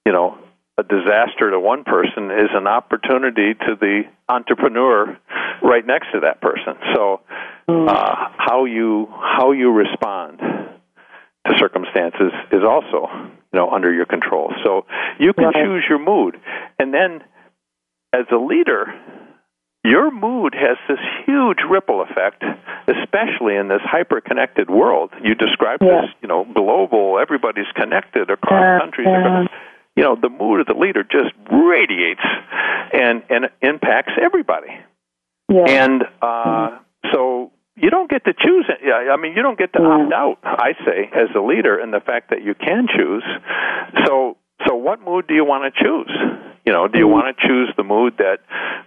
[0.05, 0.37] you know
[0.77, 5.19] a disaster to one person is an opportunity to the entrepreneur
[5.61, 6.73] right next to that person.
[6.95, 7.19] So,
[7.67, 14.53] uh, how you how you respond to circumstances is also you know under your control.
[14.63, 14.85] So
[15.19, 16.39] you can choose your mood,
[16.79, 17.21] and then
[18.13, 18.87] as a leader,
[19.83, 22.43] your mood has this huge ripple effect,
[22.87, 25.11] especially in this hyper-connected world.
[25.21, 26.01] You described Yeah.
[26.01, 27.19] this, you know, global.
[27.19, 29.07] Everybody's connected across Yeah, countries.
[29.95, 32.23] you know, the mood of the leader just radiates
[32.93, 34.75] and and impacts everybody.
[35.49, 35.65] Yeah.
[35.67, 36.77] And uh,
[37.11, 38.79] so you don't get to choose it.
[38.83, 39.87] Yeah, I mean, you don't get to Yeah.
[40.05, 40.37] opt out.
[40.43, 43.23] I say as a leader, and the fact that you can choose.
[44.05, 46.11] So, so what mood do you want to choose?
[46.65, 47.11] You know, do you Mm-hmm.
[47.11, 48.39] want to choose the mood that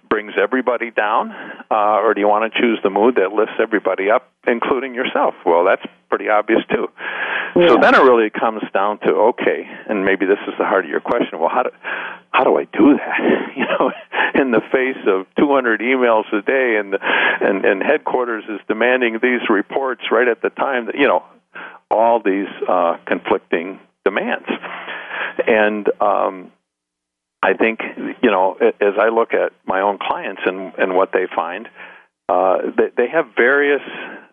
[0.09, 1.31] brings everybody down,
[1.71, 5.35] uh, or do you want to choose the mood that lifts everybody up, including yourself?
[5.45, 6.89] Well, that's pretty obvious too.
[7.55, 10.91] So then it really comes down to okay, and maybe this is the heart of
[10.91, 11.39] your question.
[11.41, 11.71] Well, how do
[12.31, 13.21] how do I do that?
[13.57, 13.91] You know,
[14.35, 16.95] in the face of 200 emails a day, and
[17.41, 21.25] and and headquarters is demanding these reports right at the time that you know.
[21.91, 24.49] all these uh, conflicting demands.
[25.47, 26.53] And um,
[27.47, 27.79] I think,
[28.23, 31.69] you know, as I look at my own clients and, and what they find,
[32.29, 33.83] uh, they, they have various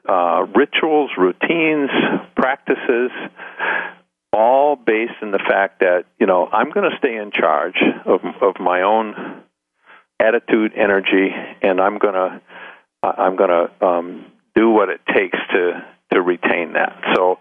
[0.09, 1.91] uh, rituals, routines,
[2.36, 3.11] practices,
[4.34, 8.22] all based in the fact that, you know, I'm going to stay in charge of,
[8.41, 9.43] of my own
[10.20, 11.30] attitude, energy,
[11.61, 12.41] and I'm going to
[13.03, 16.99] I'm going to um, do what it takes to to retain that.
[17.16, 17.38] So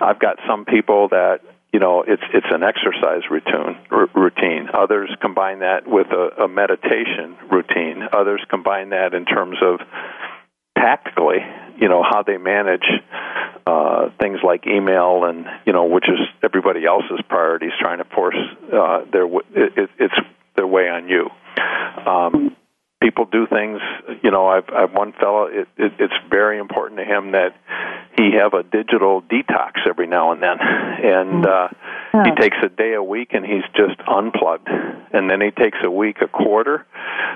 [0.00, 1.40] I've got some people that
[1.76, 3.76] you know it's it's an exercise routine
[4.14, 4.70] routine.
[4.72, 8.00] Others combine that with a, a meditation routine.
[8.14, 9.80] Others combine that in terms of
[10.78, 11.36] tactically
[11.78, 12.86] you know how they manage
[13.66, 18.40] uh, things like email and you know which is everybody else's priorities trying to force
[18.72, 20.14] uh, their it, it's
[20.56, 21.28] their way on you.
[22.10, 22.56] Um,
[23.02, 23.80] people do things.
[24.22, 25.46] You know, I've, I've one fellow.
[25.46, 27.54] It, it, it's very important to him that
[28.16, 31.68] he have a digital detox every now and then, and uh,
[32.14, 32.24] yeah.
[32.24, 34.68] he takes a day a week and he's just unplugged,
[35.12, 36.86] and then he takes a week, a quarter,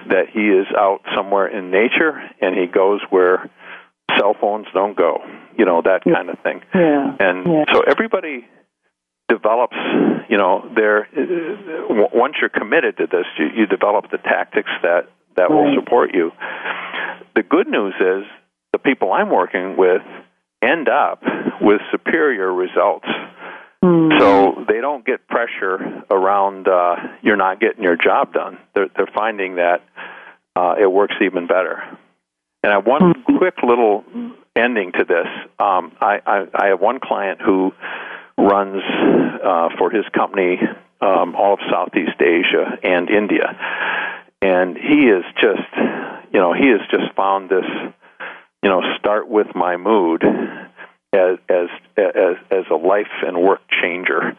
[0.08, 3.50] that he is out somewhere in nature and he goes where
[4.18, 5.18] cell phones don't go.
[5.56, 6.62] You know that kind of thing.
[6.74, 7.16] Yeah.
[7.20, 7.64] And yeah.
[7.72, 8.46] so everybody
[9.28, 9.76] develops,
[10.28, 11.06] you know, there.
[11.14, 15.08] Uh, once you're committed to this, you, you develop the tactics that
[15.40, 16.32] that will support you.
[17.34, 18.24] The good news is
[18.72, 20.02] the people I'm working with
[20.62, 21.22] end up
[21.60, 23.06] with superior results.
[23.82, 24.18] Mm.
[24.18, 28.58] So they don't get pressure around uh, you're not getting your job done.
[28.74, 29.82] They're, they're finding that
[30.54, 31.82] uh, it works even better.
[32.62, 33.38] And I have one mm.
[33.38, 34.04] quick little
[34.54, 35.26] ending to this.
[35.58, 37.72] Um, I, I, I have one client who
[38.36, 38.82] runs
[39.42, 40.58] uh, for his company
[41.00, 43.56] um, all of Southeast Asia and India
[44.42, 45.70] and he is just
[46.32, 47.64] you know he has just found this
[48.62, 50.24] you know start with my mood
[51.12, 54.36] as as as, as a life and work changer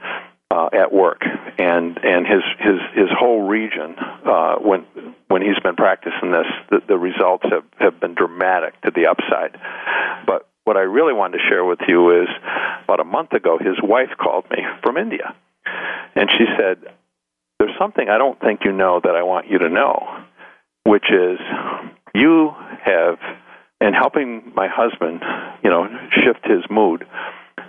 [0.51, 1.21] uh, at work.
[1.57, 4.85] And and his his his whole region uh, when
[5.27, 9.59] when he's been practicing this the, the results have have been dramatic to the upside.
[10.25, 12.27] But what I really wanted to share with you is
[12.83, 15.35] about a month ago his wife called me from India.
[16.15, 16.93] And she said
[17.61, 20.23] there's something I don't think you know that I want you to know,
[20.83, 21.37] which is
[22.15, 22.49] you
[22.83, 23.19] have,
[23.79, 25.21] in helping my husband,
[25.63, 27.05] you know, shift his mood,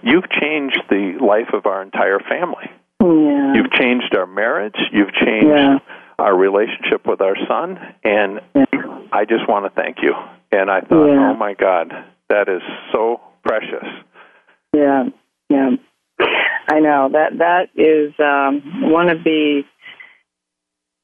[0.02, 2.70] you've changed the life of our entire family.
[3.02, 3.52] Yeah.
[3.54, 4.76] You've changed our marriage.
[4.92, 5.78] You've changed yeah.
[6.18, 8.64] our relationship with our son, and yeah.
[9.12, 10.14] I just want to thank you.
[10.52, 11.92] And I thought, oh my God,
[12.30, 12.62] that is
[12.92, 13.86] so precious.
[14.74, 15.04] Yeah,
[15.50, 15.70] yeah.
[16.68, 19.62] I know that that is um, one of the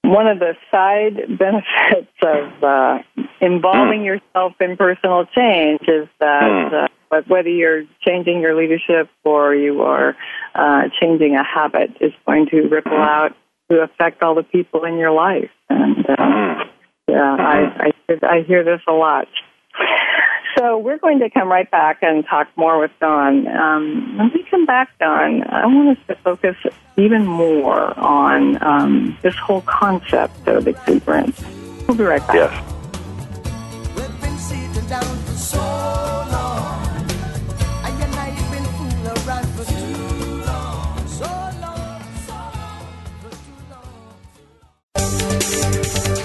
[0.02, 2.98] one of the side benefits of uh,
[3.40, 4.06] involving mm.
[4.06, 6.84] yourself in personal change is that mm.
[6.84, 10.16] uh, whether you're changing your leadership or you are
[10.54, 12.98] uh, changing a habit is going to ripple hmm.
[12.98, 13.36] out
[13.70, 15.50] to affect all the people in your life.
[15.70, 16.64] And uh,
[17.08, 19.26] yeah, I, I I hear this a lot.
[20.58, 23.46] So we're going to come right back and talk more with Don.
[23.46, 26.56] Um, when we come back, Don, I want us to focus
[26.96, 31.40] even more on um, this whole concept of exuberance.
[31.86, 32.34] We'll be right back.
[32.34, 32.74] Yes.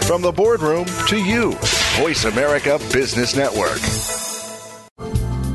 [0.07, 1.53] From the boardroom to you,
[1.97, 4.22] Voice America Business Network.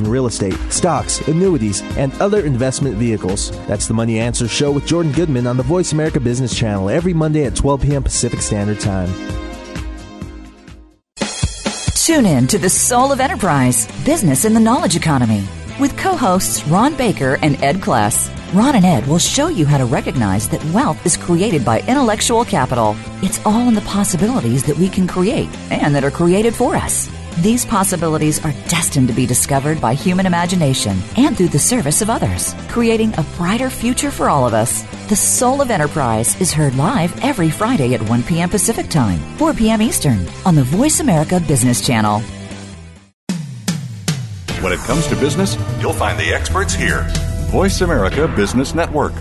[0.00, 3.50] in real estate, stocks, annuities, and other investment vehicles.
[3.66, 7.14] That's the Money Answer Show with Jordan Goodman on the Voice America Business Channel every
[7.14, 8.02] Monday at 12 p.m.
[8.02, 9.12] Pacific Standard Time.
[11.94, 15.44] Tune in to the Soul of Enterprise Business in the Knowledge Economy
[15.80, 18.30] with co hosts Ron Baker and Ed Kless.
[18.54, 22.44] Ron and Ed will show you how to recognize that wealth is created by intellectual
[22.44, 22.96] capital.
[23.22, 27.10] It's all in the possibilities that we can create and that are created for us.
[27.38, 32.08] These possibilities are destined to be discovered by human imagination and through the service of
[32.08, 34.82] others, creating a brighter future for all of us.
[35.08, 38.48] The Soul of Enterprise is heard live every Friday at 1 p.m.
[38.48, 39.82] Pacific Time, 4 p.m.
[39.82, 42.22] Eastern on the Voice America Business Channel.
[44.62, 47.06] When it comes to business, you'll find the experts here.
[47.50, 49.12] Voice America Business Network.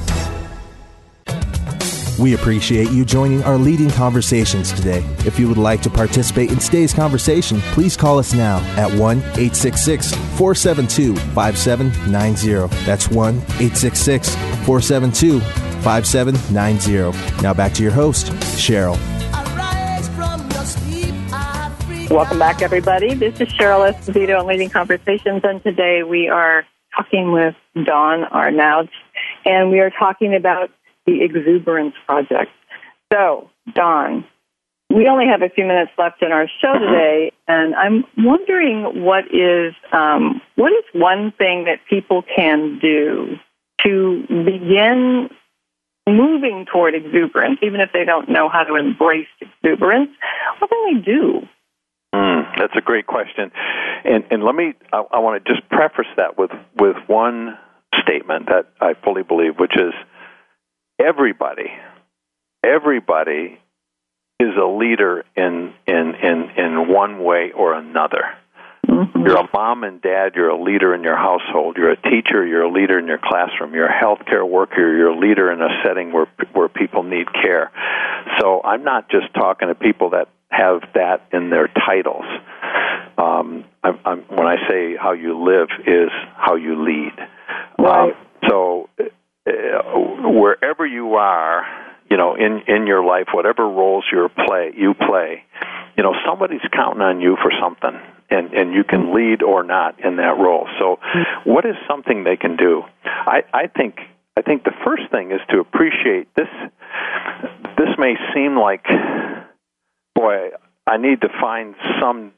[2.18, 5.04] We appreciate you joining our leading conversations today.
[5.26, 9.18] If you would like to participate in today's conversation, please call us now at 1
[9.18, 12.74] 866 472 5790.
[12.86, 15.42] That's 1 866 472
[15.82, 17.42] 5790.
[17.44, 18.98] Now back to your host, Cheryl.
[22.10, 23.14] Welcome back, everybody.
[23.14, 28.88] This is Cheryl Esposito on Leading Conversations, and today we are talking with Don Arnoudse,
[29.44, 30.72] and we are talking about
[31.06, 32.52] the Exuberance Project.
[33.12, 34.26] So, Don,
[34.90, 39.26] we only have a few minutes left in our show today, and I'm wondering what
[39.34, 43.36] is um, what is one thing that people can do
[43.84, 45.30] to begin
[46.08, 50.12] moving toward exuberance, even if they don't know how to embrace exuberance.
[50.60, 51.42] What can they do?
[52.14, 53.52] Mm, that's a great question,
[54.06, 57.58] and and let me I, I want to just preface that with with one
[58.02, 59.94] statement that I fully believe, which is
[61.00, 61.72] everybody,
[62.64, 63.60] everybody
[64.40, 68.24] is a leader in in in in one way or another.
[68.88, 69.26] Mm-hmm.
[69.26, 70.34] You're a mom and dad.
[70.36, 71.76] You're a leader in your household.
[71.78, 72.46] You're a teacher.
[72.46, 73.74] You're a leader in your classroom.
[73.74, 74.96] You're a healthcare worker.
[74.96, 77.72] You're a leader in a setting where where people need care.
[78.40, 82.26] So I'm not just talking to people that have that in their titles.
[83.18, 87.14] Um, I'm, I'm, when I say how you live is how you lead.
[87.80, 88.10] Right.
[88.10, 88.14] Um,
[88.50, 88.90] so
[89.48, 89.52] uh,
[90.30, 91.66] wherever you are,
[92.10, 95.44] you know, in in your life, whatever roles you play, you play,
[95.98, 100.04] you know, somebody's counting on you for something, and and you can lead or not
[100.04, 100.68] in that role.
[100.80, 101.00] So,
[101.44, 102.84] what is something they can do?
[103.04, 104.00] I I think
[104.38, 106.50] I think the first thing is to appreciate this.
[107.78, 108.86] This may seem like,
[110.16, 110.50] boy,
[110.88, 112.34] I need to find some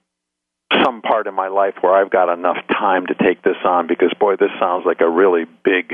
[0.84, 4.14] some part in my life where I've got enough time to take this on because
[4.20, 5.92] boy, this sounds like a really big,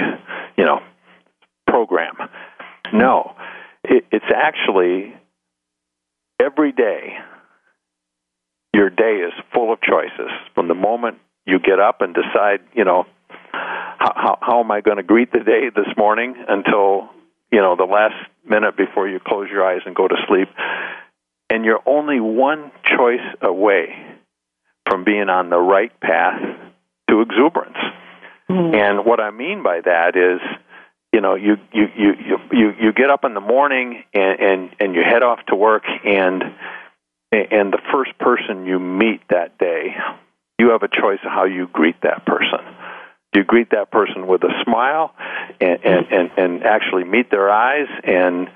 [0.57, 0.81] you know,
[1.73, 2.13] program.
[2.93, 3.33] No,
[3.83, 5.15] it, it's actually
[6.39, 7.17] every day.
[8.75, 10.31] Your day is full of choices.
[10.53, 11.17] From the moment
[11.47, 13.05] you get up and decide, you know,
[13.51, 17.09] how, how, how am I going to greet the day this morning until
[17.51, 18.15] you know the last
[18.47, 20.49] minute before you close your eyes and go to sleep,
[21.49, 23.95] and you're only one choice away
[24.87, 26.39] from being on the right path
[27.09, 27.77] to exuberance.
[28.49, 28.75] Mm-hmm.
[28.75, 30.41] And what I mean by that is
[31.13, 34.95] you know you you you you you get up in the morning and and and
[34.95, 36.43] you head off to work and
[37.31, 39.95] and the first person you meet that day
[40.59, 42.59] you have a choice of how you greet that person.
[43.33, 45.13] Do you greet that person with a smile
[45.59, 48.49] and and and, and actually meet their eyes and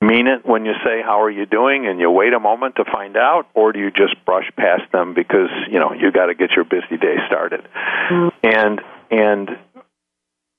[0.00, 1.86] mean it when you say how are you doing?
[1.86, 5.14] and you wait a moment to find out or do you just brush past them
[5.14, 7.66] because you know you got to get your busy day started?
[8.10, 8.28] Mm-hmm.
[8.42, 8.80] and
[9.10, 9.50] and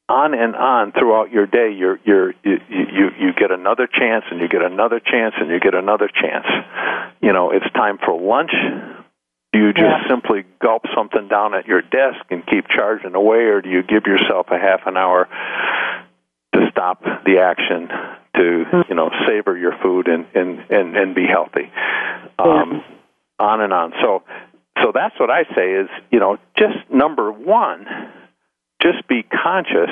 [0.07, 1.73] on and on throughout your day.
[1.75, 5.59] You're you're you, you you get another chance and you get another chance and you
[5.59, 6.45] get another chance.
[7.21, 8.51] You know it's time for lunch.
[9.51, 10.09] Do you just yeah.
[10.09, 14.05] simply gulp something down at your desk and keep charging away or do you give
[14.05, 15.29] yourself a half an hour
[16.53, 17.87] to stop the action
[18.35, 21.71] to you know savor your food and and and, and be healthy?
[22.37, 22.83] Um
[23.39, 23.93] on and on.
[24.01, 24.23] So
[24.83, 27.87] so that's what i say is you know just number 1
[28.81, 29.89] just be conscious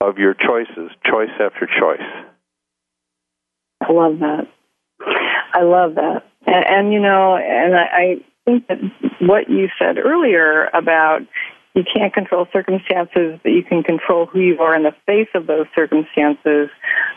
[0.00, 2.26] of your choices, choice after choice.
[3.80, 4.48] I love that.
[5.54, 6.24] I love that.
[6.46, 8.78] And, and you know, and I, I think that
[9.20, 11.22] what you said earlier about
[11.74, 15.46] you can't control circumstances, but you can control who you are in the face of
[15.46, 16.68] those circumstances.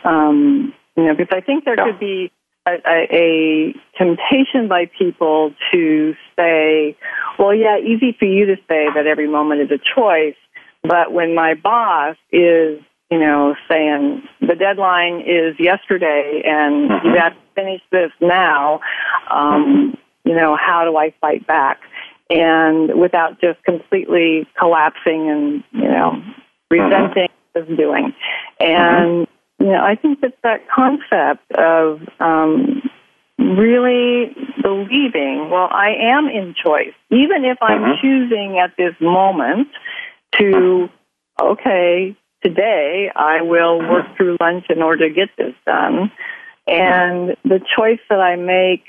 [0.04, 2.32] Um, you know, because I think there could be
[2.68, 6.98] a, a, a temptation by people to say,
[7.38, 10.36] well, yeah, easy for you to say that every moment is a choice,
[10.84, 17.08] but when my boss is, you know, saying the deadline is yesterday and mm-hmm.
[17.08, 18.82] you have to finish this now,
[19.30, 21.80] um, you know, how do I fight back?
[22.30, 26.24] And without just completely collapsing and, you know,
[26.72, 27.76] resenting mm-hmm.
[27.76, 28.14] doing.
[28.60, 29.35] And, mm-hmm.
[29.60, 32.82] You know, I think that that concept of, um,
[33.38, 38.02] really believing, well, I am in choice, even if I'm Mhm.
[38.02, 39.68] choosing at this moment
[40.34, 40.90] to,
[41.42, 46.12] okay, today I will work through lunch in order to get this done.
[46.68, 48.86] And the choice that I make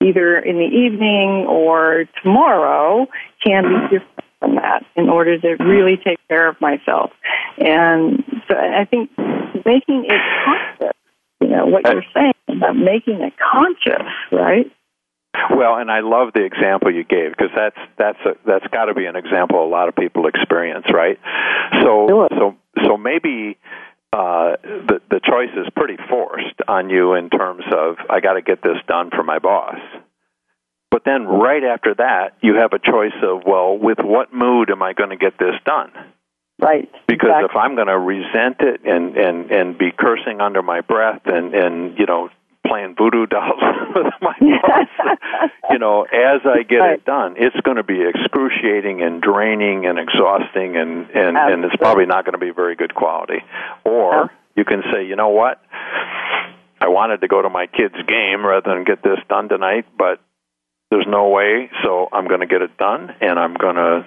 [0.00, 3.08] either in the evening or tomorrow
[3.44, 7.10] can be different from that in order to really take care of myself.
[7.58, 9.10] And so I think
[9.66, 10.96] making it conscious,
[11.40, 14.70] you know, what you're saying about making it conscious, right?
[15.50, 18.94] Well, and I love the example you gave because that's that's a, that's got to
[18.94, 21.18] be an example a lot of people experience, right?
[21.82, 22.28] So Sure.
[22.30, 23.58] so so maybe
[24.12, 28.42] uh, the the choice is pretty forced on you in terms of I got to
[28.42, 29.78] get this done for my boss.
[30.90, 34.82] But then right after that, you have a choice of well, with what mood am
[34.82, 35.90] I going to get this done?
[36.60, 36.90] Right.
[37.06, 37.48] Because exactly.
[37.50, 41.54] if I'm going to resent it and and and be cursing under my breath and
[41.54, 42.30] and you know
[42.66, 43.60] playing voodoo dolls
[43.94, 46.98] with my boss, you know, as I get Right.
[46.98, 51.76] it done, it's going to be excruciating and draining and exhausting, and and and it's
[51.76, 53.44] probably not going to be very good quality.
[53.84, 55.62] Or you can say, you know what,
[56.80, 60.20] I wanted to go to my kid's game rather than get this done tonight, but
[60.90, 64.06] there's no way, so I'm going to get it done, and I'm going to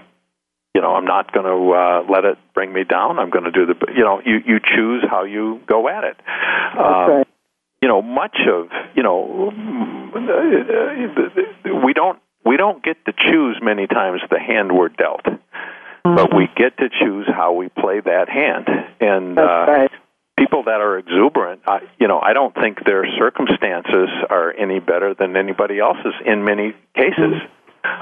[0.73, 3.19] you know i'm not going to uh let it bring me down.
[3.19, 6.17] I'm going to do the you know you you choose how you go at it.
[6.25, 7.23] That's um,
[7.81, 9.51] you know much of you know
[11.83, 15.25] we don't we don't get to choose many times the hand we're dealt
[16.03, 18.67] but we get to choose how we play that hand.
[18.99, 19.91] And That's uh right.
[20.41, 25.13] People that are exuberant I, you know i don't think their circumstances are any better
[25.13, 27.33] than anybody else's in many cases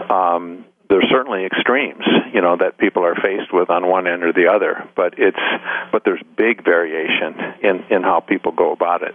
[0.09, 4.33] um there's certainly extremes, you know, that people are faced with on one end or
[4.33, 5.37] the other, but it's
[5.91, 9.13] but there's big variation in in how people go about it.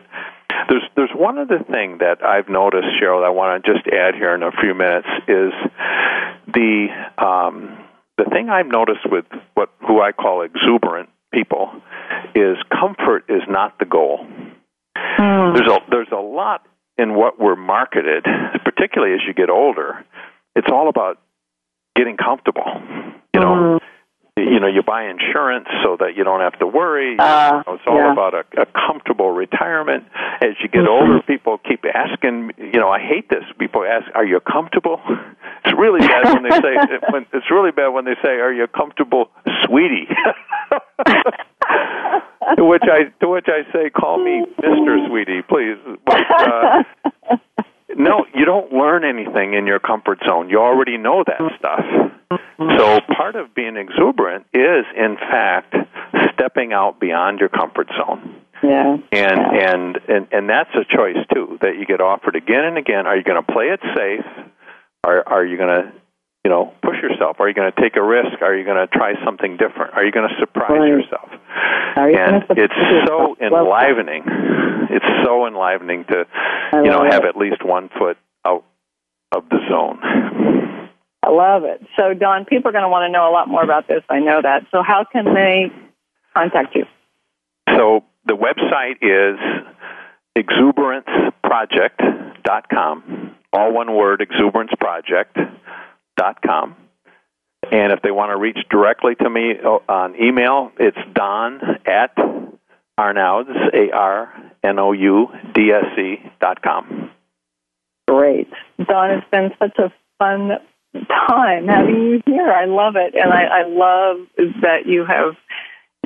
[0.69, 3.23] There's there's one other thing that I've noticed, Cheryl.
[3.23, 5.53] That I want to just add here in a few minutes is
[6.47, 6.87] the
[7.19, 7.77] um,
[8.19, 11.83] the thing I've noticed with what who I call exuberant people
[12.35, 14.27] is comfort is not the goal.
[14.97, 15.55] Hmm.
[15.55, 16.67] There's a there's a lot
[16.97, 18.25] in what we're marketed,
[18.65, 20.05] particularly as you get older.
[20.55, 21.19] It's all about
[21.97, 22.65] getting comfortable.
[23.35, 23.81] You know,
[24.37, 24.43] hmm.
[24.43, 27.17] you know, you buy insurance so that you don't have to worry.
[27.19, 28.13] Uh, You know, it's all yeah.
[28.13, 30.05] about a, a comfortable retirement.
[30.41, 31.11] As you get mm-hmm.
[31.11, 32.53] older, people keep asking.
[32.59, 33.45] You know, I hate this.
[33.59, 35.01] People ask, "Are you comfortable?"
[35.65, 36.75] It's really bad when they say.
[37.11, 39.31] When, it's really bad when they say, "Are you comfortable,
[39.65, 40.09] sweetie?"
[42.57, 46.83] to which I to which I say, "Call me Mister Sweetie, please." But, uh,
[47.97, 50.51] no, you don't learn anything in your comfort zone.
[50.51, 51.85] You already know that stuff.
[52.77, 55.75] So part of being exuberant is, in fact,
[56.33, 58.41] stepping out beyond your comfort zone.
[58.63, 58.97] Yeah.
[59.13, 59.75] And Yeah.
[59.75, 63.07] and and and that's a choice too that you get offered again and again.
[63.07, 64.25] Are you going to play it safe?
[65.05, 65.93] Are are you going to
[66.45, 67.41] you know push yourself?
[67.41, 68.43] Are you going to take a risk?
[68.43, 69.95] Are you going to try something different?
[69.95, 70.89] Are you going to surprise Right.
[70.89, 71.31] yourself?
[71.97, 72.75] You and it's
[73.07, 73.39] so yourself?
[73.41, 73.47] That.
[73.47, 74.25] enlivening.
[74.91, 76.27] It's so enlivening to
[76.73, 77.29] I you know have it.
[77.29, 78.65] at least one foot out
[79.33, 80.01] of the zone.
[81.23, 81.81] I love it.
[81.97, 84.03] So, Don, people are going to want to know a lot more about this.
[84.11, 84.67] I know that.
[84.71, 85.73] So, how can they
[86.35, 86.85] contact you?
[87.75, 89.39] So the website is
[90.37, 93.35] exuberanceproject.com.
[93.53, 94.21] All one word,
[96.19, 96.77] exuberanceproject.com.
[97.73, 102.15] And if they want to reach directly to me uh, on email, it's don at
[102.99, 104.73] arnoudse, A-R-N-O-U-D-S-E
[106.41, 107.11] dot com.
[108.07, 108.49] Great.
[108.87, 110.59] Don, it's been such a fun
[111.09, 112.53] time having you here.
[112.53, 113.15] I love it.
[113.15, 114.27] And I, I love
[114.61, 115.35] that you have,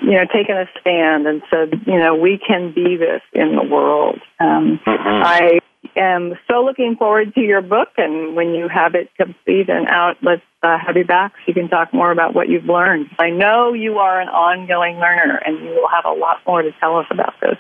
[0.01, 3.65] you know, taken a stand and said, you know, we can be this in the
[3.65, 4.21] world.
[4.39, 5.59] Um, I
[5.99, 7.89] am so looking forward to your book.
[7.97, 11.55] And when you have it complete and out, let's uh, have you back so you
[11.55, 13.09] can talk more about what you've learned.
[13.19, 16.71] I know you are an ongoing learner and you will have a lot more to
[16.81, 17.57] tell us about this.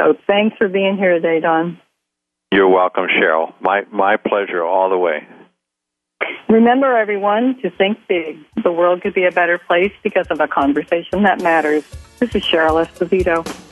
[0.00, 1.78] So thanks for being here today, Don.
[2.52, 3.54] You're welcome, Cheryl.
[3.60, 5.26] My, my pleasure all the way.
[6.48, 8.38] Remember, everyone, to think big.
[8.62, 11.84] The world could be a better place because of a conversation that matters.
[12.18, 13.71] This is Cheryl Esposito.